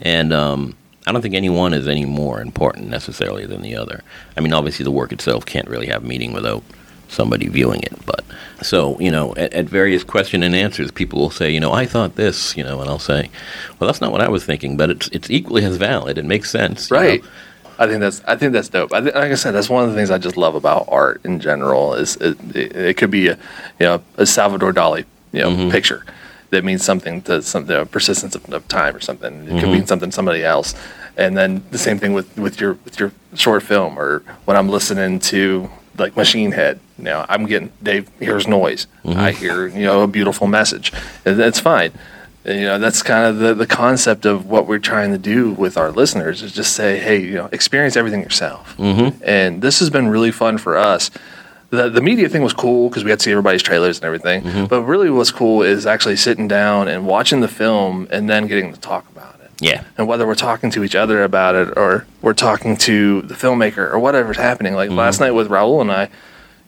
And 0.00 0.32
um, 0.32 0.74
I 1.06 1.12
don't 1.12 1.22
think 1.22 1.34
any 1.34 1.50
one 1.50 1.74
is 1.74 1.86
any 1.88 2.04
more 2.04 2.40
important 2.40 2.88
necessarily 2.88 3.44
than 3.46 3.62
the 3.62 3.76
other. 3.76 4.02
I 4.36 4.40
mean, 4.40 4.52
obviously, 4.52 4.84
the 4.84 4.90
work 4.90 5.12
itself 5.12 5.44
can't 5.44 5.68
really 5.68 5.88
have 5.88 6.02
meaning 6.02 6.32
without 6.32 6.62
somebody 7.08 7.48
viewing 7.48 7.82
it. 7.82 7.94
But 8.06 8.24
so, 8.62 8.98
you 9.00 9.10
know, 9.10 9.34
at, 9.36 9.52
at 9.54 9.66
various 9.66 10.04
question 10.04 10.42
and 10.42 10.54
answers, 10.54 10.90
people 10.90 11.18
will 11.18 11.30
say, 11.30 11.50
you 11.50 11.60
know, 11.60 11.72
I 11.72 11.86
thought 11.86 12.16
this, 12.16 12.56
you 12.56 12.64
know, 12.64 12.80
and 12.80 12.88
I'll 12.88 12.98
say, 12.98 13.30
well, 13.78 13.86
that's 13.88 14.00
not 14.00 14.12
what 14.12 14.20
I 14.20 14.28
was 14.28 14.44
thinking, 14.44 14.76
but 14.76 14.90
it's 14.90 15.08
it's 15.08 15.30
equally 15.30 15.64
as 15.64 15.76
valid. 15.76 16.18
It 16.18 16.24
makes 16.24 16.50
sense, 16.50 16.90
you 16.90 16.96
know? 16.96 17.02
right 17.02 17.24
i 17.78 17.86
think 17.86 18.00
that's 18.00 18.20
i 18.26 18.36
think 18.36 18.52
that's 18.52 18.68
dope 18.68 18.92
I 18.92 19.00
th- 19.00 19.14
like 19.14 19.30
i 19.30 19.34
said 19.34 19.52
that's 19.52 19.70
one 19.70 19.84
of 19.84 19.90
the 19.90 19.96
things 19.96 20.10
i 20.10 20.18
just 20.18 20.36
love 20.36 20.54
about 20.54 20.86
art 20.88 21.24
in 21.24 21.40
general 21.40 21.94
is 21.94 22.16
it, 22.16 22.36
it, 22.56 22.76
it 22.76 22.96
could 22.96 23.10
be 23.10 23.28
a 23.28 23.36
you 23.78 23.86
know 23.86 24.02
a 24.16 24.26
salvador 24.26 24.72
dali 24.72 25.04
you 25.32 25.40
know 25.40 25.50
mm-hmm. 25.50 25.70
picture 25.70 26.04
that 26.50 26.64
means 26.64 26.84
something 26.84 27.22
to 27.22 27.40
something 27.42 27.76
a 27.76 27.86
persistence 27.86 28.34
of, 28.34 28.52
of 28.52 28.66
time 28.68 28.96
or 28.96 29.00
something 29.00 29.44
it 29.44 29.60
could 29.60 29.68
mean 29.68 29.78
mm-hmm. 29.78 29.86
something 29.86 30.10
to 30.10 30.14
somebody 30.14 30.44
else 30.44 30.74
and 31.16 31.36
then 31.36 31.62
the 31.70 31.78
same 31.78 31.98
thing 31.98 32.12
with 32.12 32.36
with 32.36 32.60
your 32.60 32.74
with 32.84 32.98
your 32.98 33.12
short 33.34 33.62
film 33.62 33.98
or 33.98 34.24
when 34.44 34.56
i'm 34.56 34.68
listening 34.68 35.18
to 35.20 35.70
like 35.98 36.16
machine 36.16 36.52
head. 36.52 36.80
You 36.98 37.04
know 37.04 37.24
i'm 37.28 37.46
getting 37.46 37.72
dave 37.82 38.08
hears 38.18 38.46
noise. 38.48 38.86
I 39.04 39.30
hear 39.32 39.66
you 39.68 39.84
know 39.84 40.02
a 40.02 40.06
beautiful 40.08 40.46
message. 40.46 40.92
And 41.24 41.38
that's 41.38 41.60
fine. 41.60 41.92
You 42.44 42.62
know 42.62 42.78
that's 42.78 43.02
kind 43.02 43.26
of 43.26 43.38
the, 43.38 43.54
the 43.54 43.66
concept 43.66 44.24
of 44.24 44.46
what 44.46 44.66
we're 44.66 44.78
trying 44.78 45.12
to 45.12 45.18
do 45.18 45.50
with 45.52 45.76
our 45.76 45.90
listeners 45.90 46.42
is 46.42 46.52
just 46.52 46.74
say 46.74 46.98
hey 46.98 47.20
you 47.22 47.34
know 47.34 47.48
experience 47.52 47.96
everything 47.96 48.22
yourself. 48.22 48.76
Mm-hmm. 48.78 49.22
and 49.24 49.62
this 49.62 49.78
has 49.80 49.90
been 49.90 50.08
really 50.08 50.32
fun 50.32 50.58
for 50.58 50.76
us. 50.76 51.10
The, 51.70 51.90
the 51.90 52.00
media 52.00 52.30
thing 52.30 52.42
was 52.42 52.54
cool 52.54 52.88
because 52.88 53.04
we 53.04 53.10
had 53.10 53.18
to 53.18 53.24
see 53.24 53.30
everybody's 53.30 53.62
trailers 53.62 53.98
and 53.98 54.06
everything. 54.06 54.66
But 54.68 54.82
really 54.84 55.10
what's 55.10 55.30
cool 55.30 55.62
is 55.62 55.84
actually 55.84 56.16
sitting 56.16 56.48
down 56.48 56.88
and 56.88 57.06
watching 57.06 57.40
the 57.40 57.48
film 57.48 58.08
and 58.10 58.26
then 58.30 58.46
getting 58.46 58.72
to 58.72 58.80
talk 58.80 59.04
about 59.10 59.34
it 59.34 59.37
Yeah. 59.60 59.84
and 59.96 60.06
whether 60.06 60.26
we're 60.26 60.34
talking 60.34 60.70
to 60.72 60.84
each 60.84 60.94
other 60.94 61.22
about 61.22 61.54
it 61.54 61.76
or 61.76 62.06
we're 62.22 62.34
talking 62.34 62.76
to 62.78 63.22
the 63.22 63.34
filmmaker 63.34 63.92
or 63.92 63.98
whatever's 63.98 64.36
happening 64.36 64.74
like 64.74 64.88
mm-hmm. 64.90 64.98
last 64.98 65.20
night 65.20 65.32
with 65.32 65.48
raul 65.48 65.80
and 65.80 65.90
i 65.90 66.08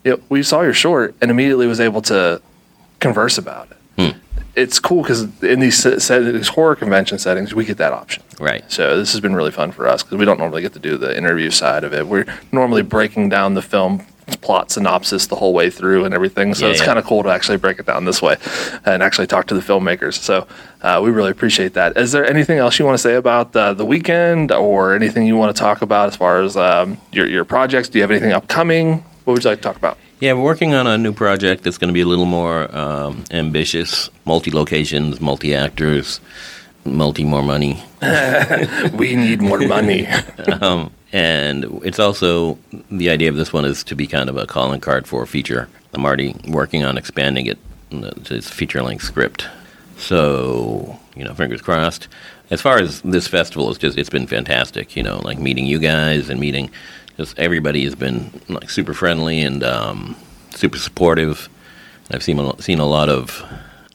know, 0.05 0.21
we 0.29 0.43
saw 0.43 0.63
your 0.63 0.75
short 0.75 1.15
and 1.21 1.31
immediately 1.31 1.67
was 1.67 1.81
able 1.81 2.03
to 2.03 2.43
converse 2.99 3.39
about 3.39 3.71
it 3.71 4.13
hmm. 4.13 4.19
it's 4.57 4.79
cool 4.79 5.03
because 5.03 5.23
in 5.43 5.61
these, 5.61 5.77
set- 5.77 6.01
these 6.23 6.49
horror 6.49 6.77
convention 6.77 7.19
settings, 7.19 7.55
we 7.55 7.65
get 7.65 7.79
that 7.79 7.93
option. 7.93 8.23
Right. 8.39 8.65
So 8.71 8.97
this 8.97 9.13
has 9.13 9.21
been 9.21 9.35
really 9.35 9.51
fun 9.51 9.73
for 9.73 9.87
us 9.87 10.03
because 10.03 10.19
we 10.19 10.25
don't 10.25 10.39
normally 10.39 10.63
get 10.63 10.73
to 10.75 10.79
do 10.79 10.97
the 10.97 11.17
interview 11.17 11.51
side 11.51 11.85
of 11.85 11.95
it. 11.95 12.07
We're 12.07 12.27
normally 12.53 12.83
breaking 12.83 13.29
down 13.29 13.55
the 13.55 13.63
film 13.63 14.07
plot 14.41 14.71
synopsis 14.71 15.27
the 15.27 15.37
whole 15.37 15.53
way 15.53 15.71
through 15.71 16.05
and 16.05 16.15
everything. 16.15 16.55
So 16.55 16.67
Yeah, 16.67 16.73
it's 16.73 16.81
yeah. 16.81 16.87
kind 16.87 16.99
of 16.99 17.05
cool 17.05 17.23
to 17.23 17.29
actually 17.29 17.59
break 17.59 17.79
it 17.79 17.87
down 17.87 18.05
this 18.05 18.23
way 18.23 18.37
and 18.85 19.03
actually 19.03 19.27
talk 19.27 19.47
to 19.49 19.55
the 19.55 19.61
filmmakers. 19.61 20.15
So 20.15 20.47
uh, 20.83 21.01
we 21.03 21.11
really 21.11 21.31
appreciate 21.31 21.75
that. 21.75 21.97
Is 21.97 22.13
there 22.13 22.25
anything 22.25 22.59
else 22.59 22.79
you 22.79 22.85
want 22.85 22.95
to 22.95 23.03
say 23.03 23.15
about 23.17 23.55
uh, 23.55 23.75
the 23.75 23.85
weekend 23.85 24.51
or 24.53 24.95
anything 24.95 25.27
you 25.27 25.37
want 25.37 25.55
to 25.55 25.61
talk 25.61 25.83
about 25.83 26.09
as 26.09 26.17
far 26.17 26.41
as 26.43 26.57
um, 26.57 26.99
your 27.13 27.27
your 27.27 27.45
projects? 27.45 27.89
Do 27.89 27.99
you 27.99 28.03
have 28.03 28.11
anything 28.11 28.33
upcoming? 28.33 29.05
What 29.25 29.35
would 29.35 29.45
you 29.45 29.51
like 29.51 29.59
to 29.59 29.63
talk 29.63 29.77
about? 29.77 29.99
Yeah, 30.21 30.35
we're 30.35 30.43
working 30.43 30.75
on 30.75 30.87
a 30.87 30.99
new 30.99 31.13
project 31.13 31.63
that's 31.65 31.79
going 31.79 31.89
to 31.89 31.95
be 31.95 32.03
a 32.03 32.07
little 32.07 32.27
more 32.27 32.75
um, 32.77 33.25
ambitious, 33.31 34.11
multi 34.27 34.51
locations, 34.51 35.19
multi 35.21 35.55
actors, 35.55 36.21
multi 36.85 37.25
more 37.25 37.43
money. 37.43 37.83
we 38.95 39.17
need 39.17 39.41
more 39.41 39.61
money. 39.61 40.07
Um, 40.63 40.91
and 41.13 41.65
it's 41.85 41.99
also 41.99 42.59
the 42.91 43.11
idea 43.11 43.29
of 43.29 43.37
this 43.37 43.53
one 43.53 43.65
is 43.65 43.83
to 43.85 43.95
be 43.95 44.07
kind 44.07 44.29
of 44.29 44.37
a 44.37 44.47
calling 44.47 44.81
card 44.81 45.07
for 45.07 45.23
a 45.23 45.27
feature. 45.27 45.69
I'm 45.93 46.05
already 46.05 46.37
working 46.49 46.85
on 46.85 46.97
expanding 46.97 47.47
it 47.47 47.59
to 47.91 48.35
its 48.35 48.49
feature 48.49 48.83
length 48.83 49.05
script. 49.05 49.49
So, 49.97 50.99
you 51.17 51.25
know, 51.25 51.35
fingers 51.35 51.63
crossed. 51.63 52.09
As 52.51 52.61
far 52.61 52.79
as 52.79 53.01
this 53.03 53.29
festival, 53.29 53.69
it's 53.71 53.79
just 53.79 53.99
it's 53.99 54.11
been 54.11 54.27
fantastic. 54.27 54.97
You 54.97 55.03
know, 55.03 55.19
like 55.19 55.39
meeting 55.39 55.67
you 55.67 55.79
guys 55.79 56.31
and 56.31 56.41
meeting 56.41 56.71
just 57.17 57.39
everybody 57.39 57.85
has 57.85 57.95
been 57.95 58.41
like 58.49 58.71
super 58.71 58.95
friendly 58.95 59.43
and 59.43 59.63
um, 59.63 60.17
super 60.55 60.79
supportive. 60.79 61.49
I've 62.11 62.23
seen 62.23 62.39
a, 62.39 62.63
seen 62.63 62.79
a 62.79 62.87
lot 62.87 63.09
of 63.09 63.45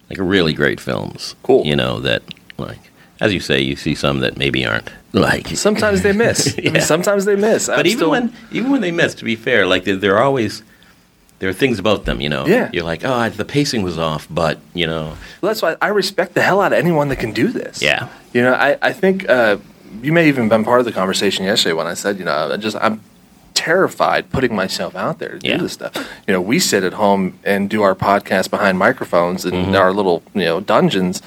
like 0.09 0.19
really 0.21 0.53
great 0.53 0.79
films. 0.79 1.35
Cool. 1.43 1.65
You 1.65 1.75
know 1.75 1.99
that 2.01 2.23
like 2.57 2.91
as 3.25 3.33
you 3.33 3.39
say, 3.39 3.59
you 3.61 3.75
see 3.75 3.95
some 3.95 4.19
that 4.19 4.37
maybe 4.37 4.65
aren't 4.65 4.89
like 5.13 5.47
Sometimes 5.55 6.01
they 6.01 6.11
miss. 6.13 6.55
I 6.65 6.69
mean, 6.69 6.81
sometimes 6.81 7.25
they 7.25 7.35
miss. 7.35 7.67
but 7.67 7.79
I'm 7.79 7.85
even 7.85 7.97
still- 7.97 8.11
when 8.11 8.33
even 8.51 8.71
when 8.71 8.81
they 8.81 8.91
miss, 8.91 9.15
to 9.15 9.25
be 9.25 9.35
fair, 9.35 9.65
like 9.65 9.83
there, 9.85 9.95
there 9.97 10.15
are 10.17 10.23
always 10.23 10.63
there 11.39 11.49
are 11.49 11.53
things 11.53 11.79
about 11.79 12.05
them, 12.05 12.21
you 12.21 12.29
know. 12.29 12.45
Yeah. 12.47 12.69
You're 12.71 12.85
like, 12.85 13.01
oh, 13.03 13.29
the 13.29 13.43
pacing 13.45 13.81
was 13.83 13.97
off, 13.97 14.25
but 14.29 14.57
you 14.73 14.87
know, 14.87 15.03
Well, 15.41 15.49
that's 15.51 15.61
why 15.61 15.75
I 15.81 15.87
respect 15.89 16.33
the 16.33 16.41
hell 16.41 16.61
out 16.61 16.71
of 16.73 16.79
anyone 16.79 17.09
that 17.09 17.17
can 17.19 17.33
do 17.33 17.47
this. 17.49 17.81
Yeah. 17.81 18.07
You 18.33 18.41
know, 18.41 18.53
I, 18.53 18.77
I 18.81 18.93
think 18.93 19.27
uh, 19.29 19.57
you 20.01 20.11
may 20.13 20.25
have 20.27 20.35
even 20.37 20.47
been 20.49 20.63
part 20.63 20.79
of 20.79 20.85
the 20.85 20.91
conversation 20.93 21.43
yesterday 21.45 21.73
when 21.73 21.87
I 21.87 21.93
said, 21.93 22.17
you 22.19 22.25
know, 22.25 22.51
I 22.53 22.57
just 22.57 22.77
I'm 22.79 23.01
terrified 23.53 24.29
putting 24.31 24.55
myself 24.55 24.95
out 24.95 25.19
there 25.19 25.39
to 25.39 25.47
Yeah. 25.47 25.57
do 25.57 25.63
this 25.63 25.73
stuff. 25.73 25.95
You 26.27 26.33
know, 26.33 26.41
we 26.41 26.59
sit 26.59 26.83
at 26.83 26.93
home 26.93 27.39
and 27.43 27.69
do 27.69 27.81
our 27.83 27.95
podcast 27.95 28.49
behind 28.49 28.77
microphones 28.77 29.45
in 29.45 29.53
Mm-hmm. 29.53 29.75
our 29.75 29.91
little, 29.93 30.23
you 30.33 30.45
know, 30.45 30.59
dungeons. 30.59 31.21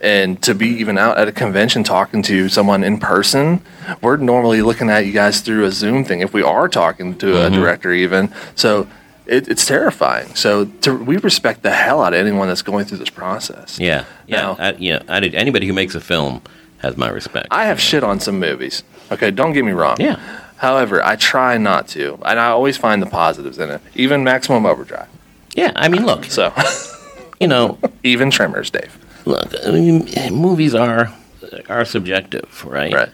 And 0.00 0.40
to 0.42 0.54
be 0.54 0.68
even 0.68 0.96
out 0.96 1.18
at 1.18 1.26
a 1.28 1.32
convention 1.32 1.82
talking 1.82 2.22
to 2.24 2.48
someone 2.48 2.84
in 2.84 2.98
person, 2.98 3.60
we're 4.00 4.16
normally 4.16 4.62
looking 4.62 4.90
at 4.90 5.06
you 5.06 5.12
guys 5.12 5.40
through 5.40 5.64
a 5.64 5.72
Zoom 5.72 6.04
thing 6.04 6.20
if 6.20 6.32
we 6.32 6.42
are 6.42 6.68
talking 6.68 7.16
to 7.18 7.26
Mm-hmm. 7.26 7.52
a 7.52 7.56
director, 7.56 7.92
even. 7.92 8.32
So 8.54 8.86
it, 9.26 9.48
it's 9.48 9.66
terrifying. 9.66 10.34
So 10.36 10.66
to, 10.66 10.94
we 10.94 11.16
respect 11.16 11.62
the 11.62 11.70
hell 11.72 12.00
out 12.02 12.14
of 12.14 12.20
anyone 12.20 12.46
that's 12.48 12.62
going 12.62 12.84
through 12.86 12.98
this 12.98 13.10
process. 13.10 13.78
yeah, 13.80 14.04
yeah, 14.26 14.36
Now- 14.42 14.56
I, 14.58 14.72
know, 14.72 15.02
I 15.08 15.20
did, 15.20 15.34
anybody 15.34 15.66
who 15.66 15.72
makes 15.72 15.94
a 15.96 16.00
film 16.00 16.42
has 16.78 16.96
my 16.96 17.08
respect. 17.08 17.48
I 17.50 17.64
have 17.64 17.80
shit 17.80 18.04
on 18.04 18.20
some 18.20 18.38
movies. 18.38 18.84
Okay, 19.10 19.30
don't 19.32 19.52
get 19.52 19.64
me 19.64 19.72
wrong. 19.72 19.96
Yeah. 20.00 20.20
However, 20.58 21.04
I 21.04 21.16
try 21.16 21.56
not 21.58 21.88
to, 21.88 22.18
and 22.24 22.38
I 22.38 22.48
always 22.50 22.76
find 22.76 23.02
the 23.02 23.06
positives 23.06 23.58
in 23.58 23.68
it. 23.70 23.80
Even 23.96 24.22
Maximum 24.22 24.64
Overdrive. 24.64 25.08
yeah, 25.56 25.72
I 25.74 25.88
mean, 25.88 26.06
look, 26.06 26.24
So, 26.26 26.52
you 27.40 27.48
know, 27.48 27.78
even 28.04 28.30
Tremors, 28.30 28.70
Dave. 28.70 28.96
Look, 29.28 29.54
I 29.64 29.70
mean, 29.70 30.08
movies 30.32 30.74
are 30.74 31.12
are 31.68 31.84
subjective, 31.84 32.64
right? 32.64 32.92
Right. 32.92 33.08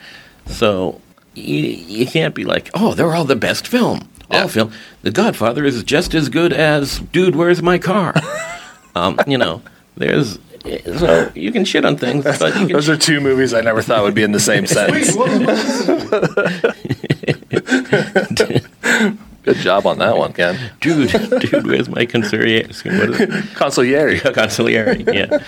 So 0.47 1.00
you, 1.35 1.56
you 1.56 2.06
can't 2.06 2.35
be 2.35 2.44
like, 2.44 2.71
oh, 2.75 2.94
they're 2.94 3.14
all 3.14 3.25
the 3.25 3.37
best 3.37 3.66
film. 3.66 4.09
Yeah. 4.30 4.42
All 4.42 4.49
film. 4.49 4.73
The 5.02 5.11
Godfather 5.11 5.64
is 5.64 5.83
just 5.83 6.14
as 6.14 6.28
good 6.28 6.52
as 6.52 7.00
Dude, 7.00 7.37
Where's 7.37 7.62
My 7.62 7.78
Car? 7.78 8.14
um, 8.94 9.18
you 9.26 9.37
know, 9.37 9.62
there's 9.97 10.38
so 10.85 11.30
you 11.35 11.52
can 11.52 11.66
shit 11.66 11.85
on 11.85 11.99
things, 11.99 12.25
but 12.25 12.54
you 12.54 12.66
can 12.66 12.68
Those 12.68 12.88
are 12.88 12.97
two 12.97 13.21
movies 13.21 13.52
I 13.52 13.61
never 13.61 13.83
thought 13.83 14.02
would 14.02 14.14
be 14.14 14.23
in 14.23 14.33
the 14.33 14.40
same 14.40 14.66
sentence. 14.66 15.14
Good 19.45 19.57
job 19.59 19.87
on 19.87 19.99
that 19.99 20.17
one, 20.17 20.33
Ken. 20.33 20.59
dude, 20.81 21.11
dude, 21.41 21.67
where's 21.67 21.89
my 21.89 22.07
consigliere? 22.07 22.67
What 22.99 23.11
is 23.11 23.21
it? 23.21 23.29
Consigliere. 23.55 24.19
Consigliere, 24.35 25.15
yeah. 25.15 25.39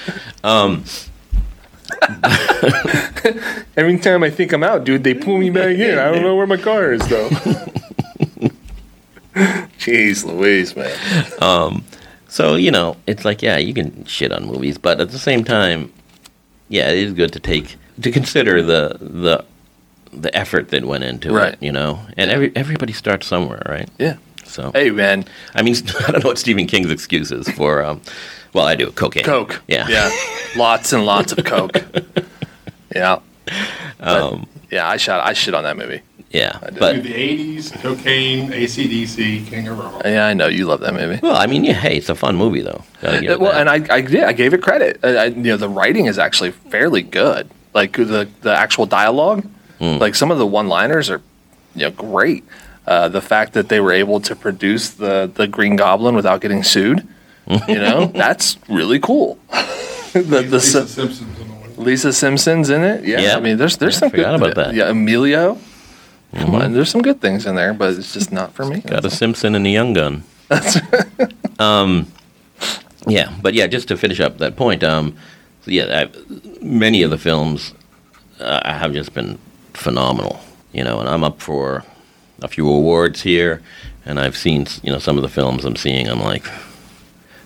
Um, 0.45 0.85
Every 3.76 3.99
time 3.99 4.23
I 4.23 4.31
think 4.31 4.53
I'm 4.53 4.62
out, 4.62 4.85
dude, 4.85 5.03
they 5.05 5.15
pull 5.15 5.38
me 5.38 5.50
back 5.50 5.76
in. 5.76 5.99
I 5.99 6.12
don't 6.12 6.23
know 6.23 6.37
where 6.37 6.47
my 6.47 6.57
car 6.57 6.93
is, 6.93 7.07
though. 7.09 7.29
Jeez 9.79 10.25
Louise, 10.25 10.76
man. 10.76 11.83
so 12.29 12.55
you 12.57 12.71
know, 12.71 12.97
it's 13.07 13.25
like, 13.25 13.41
yeah, 13.41 13.57
you 13.57 13.73
can 13.73 14.05
shit 14.05 14.33
on 14.33 14.45
movies, 14.47 14.79
but 14.79 15.00
at 15.00 15.11
the 15.11 15.19
same 15.19 15.43
time, 15.45 15.93
yeah, 16.69 16.91
it 16.91 16.99
is 16.99 17.12
good 17.12 17.33
to 17.33 17.41
take 17.41 17.76
to 18.03 18.11
consider 18.11 18.62
the 18.62 18.99
the 19.00 19.45
the 20.13 20.35
effort 20.37 20.69
that 20.71 20.85
went 20.85 21.05
into 21.05 21.33
Right. 21.33 21.55
it, 21.55 21.63
you 21.63 21.73
know. 21.73 22.01
And 22.17 22.31
every 22.31 22.53
everybody 22.57 22.93
starts 22.93 23.27
somewhere, 23.27 23.63
right? 23.69 23.89
Yeah. 23.99 24.17
So 24.45 24.71
Hey, 24.73 24.91
man. 24.91 25.25
I 25.55 25.63
mean, 25.63 25.75
I 26.07 26.13
don't 26.13 26.23
know 26.25 26.29
what 26.31 26.39
Stephen 26.39 26.67
King's 26.67 26.91
excuse 26.91 27.31
is 27.33 27.49
for. 27.51 27.83
Um, 27.85 28.01
well, 28.53 28.67
I 28.67 28.75
do 28.77 28.91
cocaine. 28.91 29.25
Coke. 29.25 29.63
Yeah. 29.69 29.87
Yeah. 29.89 30.11
lots 30.57 30.93
and 30.93 31.05
lots 31.05 31.33
of 31.33 31.45
Coke. 31.45 31.77
Yeah. 32.95 33.19
But, 33.99 34.23
Um, 34.23 34.47
yeah, 34.71 34.89
I 34.89 34.97
shot 34.97 35.25
I 35.27 35.33
shit 35.35 35.55
on 35.55 35.65
that 35.65 35.77
movie. 35.77 36.01
Yeah, 36.31 36.59
did. 36.65 36.79
but 36.79 37.03
the 37.03 37.13
80s, 37.13 37.73
cocaine, 37.81 38.51
ACDC, 38.51 39.47
King 39.47 39.69
of 39.69 39.79
Rock. 39.79 40.03
Yeah, 40.05 40.27
I 40.27 40.35
know 40.35 40.49
you 40.49 40.67
love 40.67 40.81
that 40.81 40.93
movie. 40.95 41.21
well, 41.23 41.37
I 41.37 41.47
mean, 41.47 41.63
yeah, 41.65 41.75
hey, 41.75 41.97
it's 41.99 42.09
a 42.09 42.15
fun 42.15 42.37
movie 42.37 42.63
though. 42.63 42.83
Gotta 43.01 43.21
give 43.21 43.31
it 43.31 43.41
well, 43.41 43.53
that. 43.53 43.67
and 43.69 43.91
I, 43.91 43.95
I 43.95 44.01
did. 44.01 44.25
I 44.25 44.33
gave 44.33 44.53
it 44.53 44.63
credit. 44.63 44.99
I, 45.05 45.09
I, 45.17 45.25
you 45.27 45.43
know, 45.43 45.57
the 45.57 45.69
writing 45.69 46.07
is 46.07 46.19
actually 46.19 46.51
fairly 46.51 47.03
good. 47.03 47.49
Like 47.75 47.93
the 47.97 48.29
the 48.43 48.53
actual 48.57 48.87
dialogue, 48.87 49.47
Hmm. 49.78 49.99
like 49.99 50.14
some 50.14 50.30
of 50.30 50.38
the 50.38 50.47
one 50.47 50.68
liners 50.68 51.11
are, 51.11 51.21
you 51.75 51.83
know, 51.85 51.90
great. 51.90 52.45
Uh, 52.87 53.09
the 53.09 53.21
fact 53.21 53.52
that 53.54 53.68
they 53.68 53.80
were 53.80 53.92
able 53.92 54.21
to 54.21 54.35
produce 54.37 54.90
the 54.90 55.30
the 55.35 55.47
Green 55.49 55.76
Goblin 55.76 56.14
without 56.14 56.40
getting 56.40 56.62
sued, 56.62 57.06
you 57.68 57.75
know, 57.78 58.06
that's 58.06 58.56
really 58.68 58.99
cool. 59.00 59.38
the 60.12 60.21
the 60.23 60.42
Lisa 60.42 60.87
Sim- 60.87 61.09
Simpson's 61.09 61.40
in 61.40 61.49
the. 61.75 61.80
Lisa 61.83 62.12
Simpson's 62.12 62.71
in 62.71 62.83
it. 62.85 63.04
Yeah, 63.04 63.21
Yeah. 63.21 63.37
I 63.37 63.40
mean, 63.40 63.56
there's 63.59 63.76
there's 63.76 63.95
Yeah, 63.97 64.00
some 64.00 64.11
forgot 64.11 64.38
good. 64.38 64.42
about 64.50 64.54
that. 64.56 64.66
Mm-hmm. 64.68 64.76
Yeah, 64.78 64.90
Emilio. 64.90 65.59
Come 66.35 66.54
on, 66.54 66.73
there's 66.75 66.90
some 66.90 67.02
good 67.02 67.21
things 67.21 67.47
in 67.47 67.54
there, 67.54 67.73
but 67.73 67.95
it's 67.95 68.12
just 68.12 68.30
not 68.30 68.52
for 68.52 68.64
me. 68.66 68.80
Got 68.80 69.04
a 69.04 69.11
Simpson 69.11 69.54
and 69.54 69.66
a 69.66 69.71
Young 69.71 69.92
Gun. 69.95 70.23
um, 71.59 72.06
yeah, 73.06 73.33
but 73.40 73.54
yeah, 73.54 73.66
just 73.66 73.88
to 73.88 73.97
finish 73.97 74.21
up 74.21 74.38
that 74.38 74.54
point, 74.56 74.85
um, 74.85 75.16
so 75.64 75.71
yeah, 75.71 76.04
I, 76.04 76.11
many 76.62 77.02
of 77.02 77.11
the 77.11 77.16
films 77.18 77.73
uh, 78.40 78.61
have 78.71 78.92
just 78.92 79.14
been 79.14 79.38
phenomenal, 79.76 80.40
you 80.73 80.83
know, 80.85 81.00
and 81.00 81.09
I'm 81.09 81.25
up 81.25 81.40
for 81.40 81.85
a 82.42 82.49
few 82.49 82.68
awards 82.68 83.23
here, 83.23 83.62
and 84.04 84.18
I've 84.18 84.37
seen, 84.37 84.66
you 84.83 84.92
know, 84.92 84.99
some 84.99 85.16
of 85.16 85.23
the 85.23 85.28
films 85.28 85.64
I'm 85.64 85.76
seeing, 85.76 86.09
I'm 86.09 86.21
like, 86.21 86.45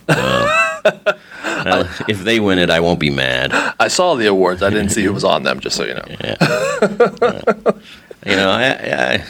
well, 0.08 0.80
uh, 0.84 1.12
well, 1.64 1.88
if 2.08 2.24
they 2.24 2.40
win 2.40 2.58
it, 2.58 2.70
I 2.70 2.80
won't 2.80 3.00
be 3.00 3.10
mad. 3.10 3.52
I 3.78 3.88
saw 3.88 4.14
the 4.14 4.26
awards. 4.26 4.62
I 4.62 4.70
didn't 4.70 4.90
see 4.90 5.04
who 5.04 5.12
was 5.12 5.24
on 5.24 5.42
them. 5.42 5.60
Just 5.60 5.76
so 5.76 5.84
you 5.84 5.94
know. 5.94 6.04
Yeah. 8.22 8.32
you 8.32 8.36
know, 8.36 8.50
I, 8.50 8.64
I, 8.72 9.24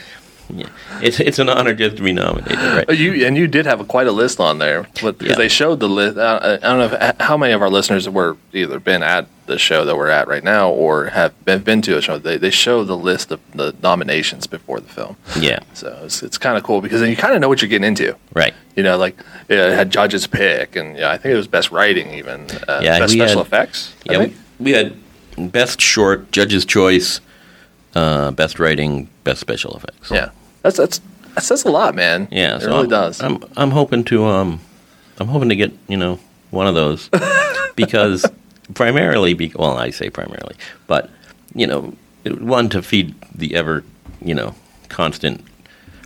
yeah, 0.55 0.69
it's 1.03 1.21
it's 1.21 1.39
an 1.39 1.49
honor 1.49 1.75
just 1.75 1.97
to 1.97 2.03
be 2.03 2.13
nominated, 2.13 2.59
right? 2.59 2.89
Uh, 2.89 2.93
You 2.93 3.27
and 3.27 3.37
you 3.37 3.47
did 3.47 3.67
have 3.67 3.81
a, 3.81 3.85
quite 3.85 4.07
a 4.07 4.13
list 4.13 4.41
on 4.41 4.59
there, 4.59 4.83
because 4.95 5.15
Yeah. 5.21 5.35
they 5.37 5.49
showed 5.49 5.81
the 5.81 5.89
list. 5.89 6.19
I, 6.19 6.55
I 6.55 6.57
don't 6.59 6.79
know 6.79 6.97
if, 6.99 7.17
how 7.21 7.37
many 7.37 7.53
of 7.53 7.63
our 7.63 7.71
listeners 7.71 8.09
were 8.09 8.37
either 8.53 8.79
been 8.81 9.03
at 9.03 9.27
the 9.47 9.59
show 9.59 9.85
that 9.85 9.97
we're 9.97 10.09
at 10.11 10.29
right 10.29 10.45
now 10.45 10.71
or 10.71 11.07
have 11.07 11.33
been, 11.45 11.61
been 11.63 11.83
to 11.83 11.97
a 11.97 12.03
show. 12.03 12.19
They 12.19 12.37
they 12.39 12.51
show 12.51 12.85
the 12.85 12.97
list 12.97 13.31
of 13.33 13.41
the 13.55 13.75
nominations 13.83 14.47
before 14.47 14.81
the 14.81 14.89
film, 14.89 15.17
Yeah, 15.39 15.59
so 15.75 15.89
it's 16.05 16.23
it's 16.23 16.39
kind 16.39 16.57
of 16.57 16.63
cool 16.63 16.81
because 16.81 17.01
then 17.01 17.11
you 17.11 17.17
kind 17.17 17.35
of 17.35 17.41
know 17.41 17.49
what 17.49 17.61
you're 17.63 17.69
getting 17.69 17.89
into. 17.89 18.17
right. 18.35 18.55
You 18.77 18.85
know, 18.85 18.97
like 18.97 19.17
it 19.49 19.57
had 19.59 19.91
judges 19.91 20.27
pick, 20.27 20.77
and 20.77 20.97
yeah, 20.97 21.11
I 21.11 21.19
think 21.19 21.33
it 21.35 21.37
was 21.37 21.49
best 21.49 21.71
writing, 21.73 22.13
even 22.15 22.47
uh, 22.69 22.81
Yeah, 22.83 22.99
best 23.01 23.13
special 23.13 23.39
had- 23.39 23.47
effects. 23.47 23.93
Yeah, 24.05 24.19
we, 24.19 24.35
we 24.59 24.71
had 24.73 24.95
best 25.37 25.81
short, 25.81 26.31
judge's 26.33 26.65
choice, 26.65 27.21
uh, 27.95 28.31
best 28.31 28.59
writing, 28.59 29.09
best 29.25 29.41
special 29.41 29.77
effects. 29.77 30.11
yeah, 30.11 30.31
that's 30.63 30.77
that's 30.77 31.01
that 31.35 31.45
says 31.45 31.65
a 31.65 31.71
lot, 31.71 31.95
man. 31.95 32.29
yeah, 32.31 32.57
it 32.57 32.63
so 32.63 32.69
really 32.69 32.83
I'm, 32.85 32.89
does. 32.89 33.23
I'm 33.23 33.45
I'm 33.57 33.71
hoping 33.71 34.05
to 34.05 34.25
um, 34.25 34.61
I'm 35.19 35.29
hoping 35.29 35.49
to 35.49 35.57
get 35.57 35.73
you 35.89 35.97
know 35.97 36.19
one 36.51 36.67
of 36.67 36.75
those 36.75 37.09
because 37.77 38.27
primarily, 38.75 39.35
be, 39.35 39.53
well, 39.55 39.77
I 39.77 39.91
say 39.91 40.11
primarily, 40.11 40.57
but 40.87 41.11
you 41.55 41.67
know, 41.67 41.95
one 42.25 42.69
to 42.71 42.83
feed 42.83 43.15
the 43.35 43.55
ever 43.55 43.85
you 44.21 44.35
know 44.35 44.55
constant 44.89 45.45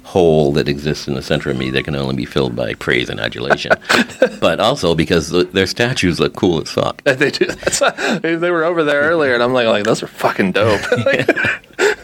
hole 0.04 0.52
that 0.52 0.68
exists 0.68 1.08
in 1.08 1.14
the 1.14 1.23
center 1.23 1.50
of 1.50 1.56
me 1.56 1.70
that 1.70 1.84
can 1.84 1.96
only 1.96 2.14
be 2.14 2.26
filled 2.26 2.54
by 2.54 2.75
praise 2.75 3.08
and 3.08 3.18
adulation. 3.18 3.73
but 4.40 4.61
also 4.61 4.94
because 4.94 5.30
the, 5.30 5.44
their 5.44 5.66
statues 5.66 6.20
look 6.20 6.37
cool 6.37 6.61
as 6.61 6.70
fuck. 6.70 7.02
They 7.14 7.30
do. 7.30 7.46
That's 7.46 7.80
they 8.20 8.34
they 8.34 8.50
were 8.50 8.64
over 8.64 8.84
there 8.84 9.02
earlier, 9.02 9.34
and 9.34 9.42
I'm 9.42 9.52
like, 9.52 9.66
like 9.66 9.84
those 9.84 10.02
are 10.02 10.06
fucking 10.06 10.52
dope. 10.52 10.80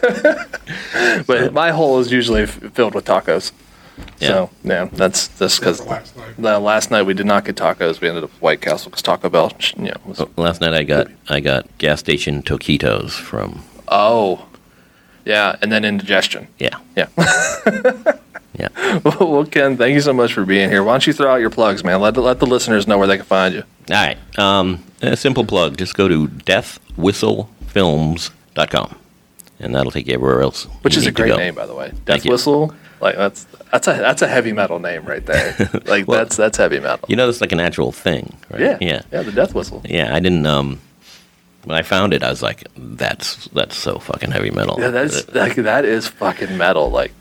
but 1.27 1.53
my 1.53 1.71
hole 1.71 1.99
is 1.99 2.11
usually 2.11 2.43
f- 2.43 2.59
filled 2.73 2.93
with 2.95 3.05
tacos. 3.05 3.51
So 4.19 4.49
yeah, 4.63 4.85
that's 4.91 5.27
just 5.39 5.59
because 5.59 5.85
last 5.85 6.15
night. 6.17 6.35
the 6.37 6.59
last 6.59 6.91
night 6.91 7.03
we 7.03 7.13
did 7.13 7.25
not 7.25 7.45
get 7.45 7.55
tacos. 7.55 8.01
We 8.01 8.07
ended 8.09 8.23
up 8.23 8.33
at 8.33 8.41
White 8.41 8.61
Castle 8.61 8.89
because 8.89 9.03
Taco 9.03 9.29
Bell, 9.29 9.51
sh- 9.59 9.73
you 9.77 9.85
know, 9.85 9.95
was, 10.05 10.21
Last 10.37 10.59
night 10.61 10.73
I 10.73 10.83
got 10.83 11.07
I 11.29 11.39
got 11.39 11.67
gas 11.77 11.99
station 11.99 12.41
taquitos 12.41 13.11
from 13.11 13.63
oh, 13.87 14.47
yeah, 15.25 15.55
and 15.61 15.71
then 15.71 15.85
indigestion. 15.85 16.47
yeah 16.57 16.79
Yeah. 16.95 17.07
yeah. 18.57 18.99
well, 19.03 19.45
Ken, 19.45 19.77
thank 19.77 19.93
you 19.93 20.01
so 20.01 20.13
much 20.13 20.33
for 20.33 20.45
being 20.45 20.69
here. 20.69 20.83
Why 20.83 20.93
don't 20.93 21.05
you 21.05 21.13
throw 21.13 21.31
out 21.31 21.41
your 21.41 21.49
plugs, 21.51 21.83
man? 21.83 22.01
Let 22.01 22.15
the, 22.15 22.21
let 22.21 22.39
the 22.39 22.45
listeners 22.47 22.87
know 22.87 22.97
where 22.97 23.07
they 23.07 23.17
can 23.17 23.25
find 23.25 23.53
you. 23.53 23.63
All 23.89 23.95
right. 23.95 24.17
Um, 24.39 24.83
a 25.01 25.15
simple 25.17 25.45
plug. 25.45 25.77
Just 25.77 25.93
go 25.95 26.07
to 26.07 26.27
deathwhistlefilms.com, 26.27 28.95
and 29.61 29.73
that'll 29.75 29.91
take 29.91 30.07
you 30.07 30.13
everywhere 30.15 30.41
else. 30.41 30.65
Which 30.81 30.95
you 30.95 31.01
is 31.01 31.07
a 31.07 31.11
great 31.11 31.35
name, 31.37 31.55
by 31.55 31.65
the 31.65 31.75
way. 31.75 31.89
Death 31.89 31.99
Thank 32.05 32.25
you. 32.25 32.31
Whistle. 32.31 32.73
Like 32.99 33.15
that's 33.15 33.45
that's 33.71 33.87
a 33.87 33.93
that's 33.93 34.21
a 34.21 34.27
heavy 34.27 34.53
metal 34.53 34.79
name 34.79 35.05
right 35.05 35.25
there. 35.25 35.55
Like 35.85 36.07
Well, 36.07 36.19
that's 36.19 36.35
that's 36.35 36.57
heavy 36.57 36.79
metal. 36.79 37.05
You 37.07 37.15
know, 37.15 37.25
that's 37.25 37.41
like 37.41 37.51
an 37.51 37.59
actual 37.59 37.91
thing, 37.91 38.37
right? 38.51 38.61
yeah, 38.61 38.77
Yeah. 38.79 39.01
yeah. 39.11 39.21
The 39.23 39.31
Death 39.31 39.55
Whistle. 39.55 39.81
Yeah, 39.85 40.13
I 40.15 40.19
didn't. 40.19 40.45
Um, 40.45 40.79
when 41.63 41.77
I 41.77 41.81
found 41.83 42.13
it, 42.13 42.23
I 42.23 42.29
was 42.29 42.41
like, 42.41 42.63
"That's 42.75 43.45
that's 43.49 43.75
so 43.77 43.99
fucking 43.99 44.31
heavy 44.31 44.49
metal." 44.51 44.77
Yeah, 44.79 44.89
that's 44.89 45.27
like 45.33 45.55
that 45.55 45.85
is 45.85 46.07
fucking 46.07 46.57
metal. 46.57 46.89
Like, 46.89 47.11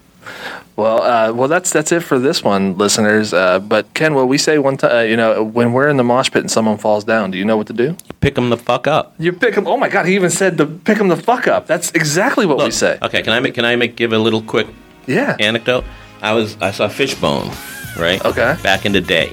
well, 0.80 1.02
uh, 1.02 1.32
well, 1.32 1.48
that's 1.48 1.70
that's 1.72 1.92
it 1.92 2.00
for 2.00 2.18
this 2.18 2.42
one, 2.42 2.76
listeners. 2.78 3.32
Uh, 3.32 3.58
but 3.60 3.92
Ken, 3.94 4.14
what 4.14 4.26
we 4.28 4.38
say 4.38 4.58
one 4.58 4.76
time, 4.76 4.90
uh, 4.96 5.00
you 5.02 5.16
know, 5.16 5.42
when 5.44 5.72
we're 5.72 5.88
in 5.88 5.96
the 5.96 6.04
mosh 6.04 6.30
pit 6.30 6.42
and 6.42 6.50
someone 6.50 6.78
falls 6.78 7.04
down, 7.04 7.30
do 7.30 7.38
you 7.38 7.44
know 7.44 7.56
what 7.56 7.66
to 7.68 7.72
do? 7.72 7.96
pick 8.20 8.34
them 8.34 8.50
the 8.50 8.56
fuck 8.56 8.86
up. 8.86 9.14
You 9.18 9.32
pick 9.32 9.54
them. 9.54 9.66
Oh 9.66 9.76
my 9.76 9.88
god, 9.88 10.06
he 10.06 10.14
even 10.14 10.30
said 10.30 10.56
to 10.58 10.66
pick 10.66 10.98
them 10.98 11.08
the 11.08 11.16
fuck 11.16 11.46
up. 11.46 11.66
That's 11.66 11.90
exactly 11.92 12.46
what 12.46 12.58
we 12.58 12.64
Look, 12.64 12.72
say. 12.72 12.98
Okay, 13.02 13.22
can 13.22 13.32
I 13.32 13.40
make 13.40 13.54
can 13.54 13.64
I 13.64 13.76
make 13.76 13.96
give 13.96 14.12
a 14.12 14.18
little 14.18 14.42
quick 14.42 14.66
Yeah. 15.06 15.36
anecdote? 15.40 15.84
I 16.22 16.32
was 16.34 16.56
I 16.60 16.70
saw 16.72 16.88
Fishbone, 16.88 17.50
right? 17.98 18.22
Okay. 18.24 18.56
Back 18.62 18.84
in 18.86 18.92
the 18.92 19.00
day, 19.00 19.32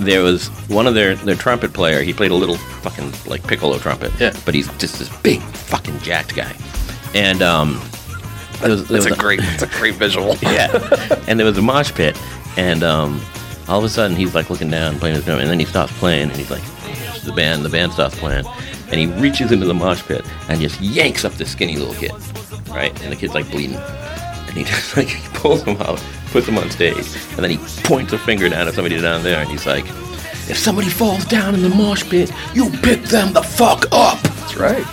there 0.00 0.22
was 0.22 0.48
one 0.68 0.86
of 0.86 0.94
their 0.94 1.14
their 1.14 1.34
trumpet 1.36 1.72
player. 1.72 2.02
He 2.02 2.12
played 2.12 2.30
a 2.30 2.34
little 2.34 2.56
fucking 2.82 3.12
like 3.26 3.42
piccolo 3.46 3.78
trumpet. 3.78 4.12
Yeah. 4.20 4.32
But 4.44 4.54
he's 4.54 4.68
just 4.78 4.98
this 4.98 5.08
big 5.22 5.40
fucking 5.70 5.98
jacked 6.00 6.34
guy, 6.36 6.52
and 7.14 7.40
um, 7.42 7.80
there 8.60 8.70
was, 8.70 8.88
there 8.88 8.98
That's 8.98 9.10
was 9.10 9.18
a 9.18 9.20
great, 9.20 9.40
it's 9.42 9.62
a 9.62 9.66
great 9.66 9.94
visual. 9.94 10.36
yeah. 10.42 10.70
and 11.26 11.38
there 11.38 11.46
was 11.46 11.58
a 11.58 11.62
mosh 11.62 11.92
pit, 11.92 12.20
and 12.56 12.82
um, 12.82 13.20
all 13.68 13.78
of 13.78 13.84
a 13.84 13.88
sudden 13.88 14.16
he's 14.16 14.34
like 14.34 14.50
looking 14.50 14.70
down, 14.70 14.98
playing 14.98 15.16
his 15.16 15.24
drum, 15.24 15.38
and 15.38 15.48
then 15.48 15.58
he 15.58 15.66
stops 15.66 15.96
playing, 15.98 16.30
and 16.30 16.36
he's 16.36 16.50
like, 16.50 16.62
the 17.24 17.32
band, 17.32 17.64
the 17.64 17.68
band 17.68 17.92
stops 17.92 18.18
playing, 18.18 18.46
and 18.90 19.00
he 19.00 19.06
reaches 19.06 19.52
into 19.52 19.66
the 19.66 19.74
mosh 19.74 20.02
pit 20.02 20.24
and 20.48 20.60
just 20.60 20.80
yanks 20.80 21.24
up 21.24 21.32
this 21.34 21.50
skinny 21.50 21.76
little 21.76 21.94
kid, 21.94 22.12
right? 22.70 22.98
And 23.02 23.12
the 23.12 23.16
kid's 23.16 23.34
like 23.34 23.50
bleeding, 23.50 23.76
and 23.76 24.56
he 24.56 24.64
just 24.64 24.96
like 24.96 25.08
he 25.08 25.28
pulls 25.38 25.62
him 25.62 25.76
out, 25.82 26.02
puts 26.26 26.46
him 26.46 26.58
on 26.58 26.70
stage, 26.70 26.96
and 26.96 27.38
then 27.38 27.50
he 27.50 27.58
points 27.82 28.12
a 28.12 28.18
finger 28.18 28.48
down 28.48 28.68
at 28.68 28.74
somebody 28.74 29.00
down 29.00 29.22
there, 29.22 29.40
and 29.40 29.50
he's 29.50 29.66
like, 29.66 29.86
if 30.48 30.56
somebody 30.56 30.88
falls 30.88 31.24
down 31.24 31.54
in 31.54 31.62
the 31.62 31.68
mosh 31.68 32.08
pit, 32.08 32.32
you 32.54 32.70
pick 32.82 33.02
them 33.02 33.32
the 33.32 33.42
fuck 33.42 33.86
up. 33.90 34.22
That's 34.22 34.56
right. 34.56 34.86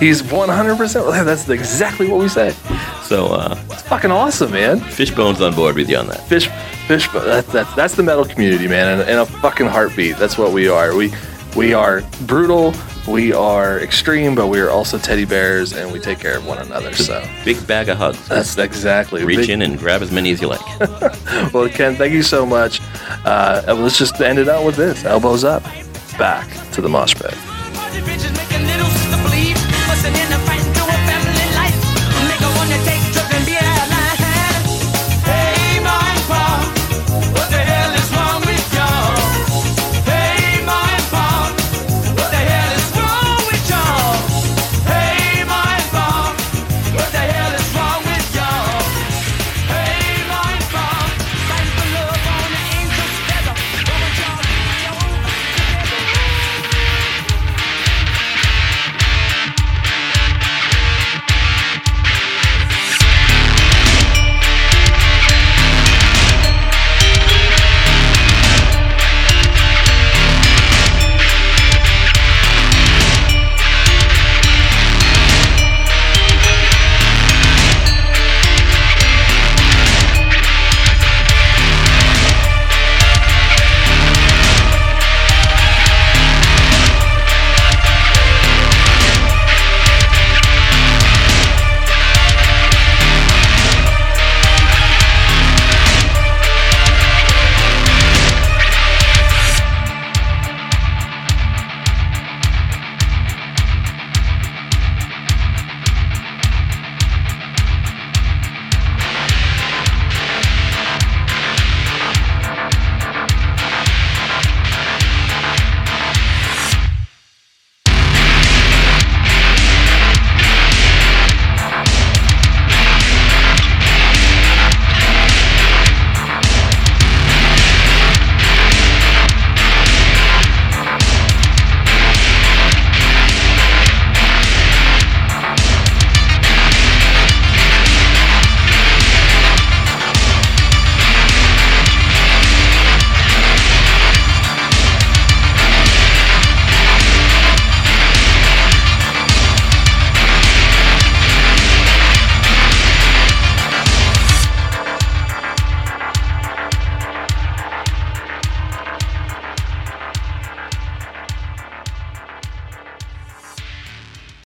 He's 0.00 0.22
100%. 0.22 1.24
That's 1.24 1.48
exactly 1.48 2.08
what 2.08 2.20
we 2.20 2.28
say. 2.28 2.54
So 3.08 3.28
uh, 3.28 3.58
It's 3.70 3.80
fucking 3.82 4.10
awesome, 4.10 4.50
man. 4.52 4.80
Fishbone's 4.80 5.40
on 5.40 5.54
board 5.54 5.76
with 5.76 5.88
you 5.88 5.96
on 5.96 6.08
that. 6.08 6.28
Fish, 6.28 6.48
fish. 6.86 7.08
That, 7.12 7.46
that, 7.46 7.74
that's 7.74 7.94
the 7.94 8.02
metal 8.02 8.26
community, 8.26 8.68
man, 8.68 9.00
and, 9.00 9.08
and 9.08 9.20
a 9.20 9.24
fucking 9.26 9.66
heartbeat. 9.66 10.18
That's 10.18 10.36
what 10.36 10.52
we 10.52 10.68
are. 10.68 10.94
We 10.94 11.10
we 11.56 11.72
are 11.72 12.02
brutal. 12.26 12.74
We 13.08 13.32
are 13.32 13.80
extreme, 13.80 14.34
but 14.34 14.48
we 14.48 14.60
are 14.60 14.68
also 14.68 14.98
teddy 14.98 15.24
bears, 15.24 15.72
and 15.72 15.90
we 15.90 15.98
take 16.00 16.18
care 16.20 16.36
of 16.36 16.46
one 16.46 16.58
another. 16.58 16.92
So 16.94 17.26
Big 17.46 17.66
bag 17.66 17.88
of 17.88 17.96
hugs. 17.96 18.28
that's 18.28 18.58
exactly. 18.58 19.24
Reach 19.24 19.38
Big- 19.38 19.50
in 19.50 19.62
and 19.62 19.78
grab 19.78 20.02
as 20.02 20.12
many 20.12 20.30
as 20.32 20.42
you 20.42 20.48
like. 20.48 20.60
Well, 21.54 21.66
Ken, 21.70 21.96
thank 21.96 22.12
you 22.12 22.22
so 22.22 22.44
much. 22.44 22.82
Uh, 23.24 23.62
let's 23.78 23.96
just 23.96 24.20
end 24.20 24.38
it 24.38 24.50
out 24.50 24.66
with 24.66 24.76
this: 24.76 25.06
elbows 25.06 25.44
up, 25.44 25.62
back 26.18 26.46
to 26.72 26.82
the 26.82 26.88
mosh 26.90 27.14
pit. 27.14 27.32
Party 27.32 28.00
bitches 28.00 28.36
make 28.36 28.37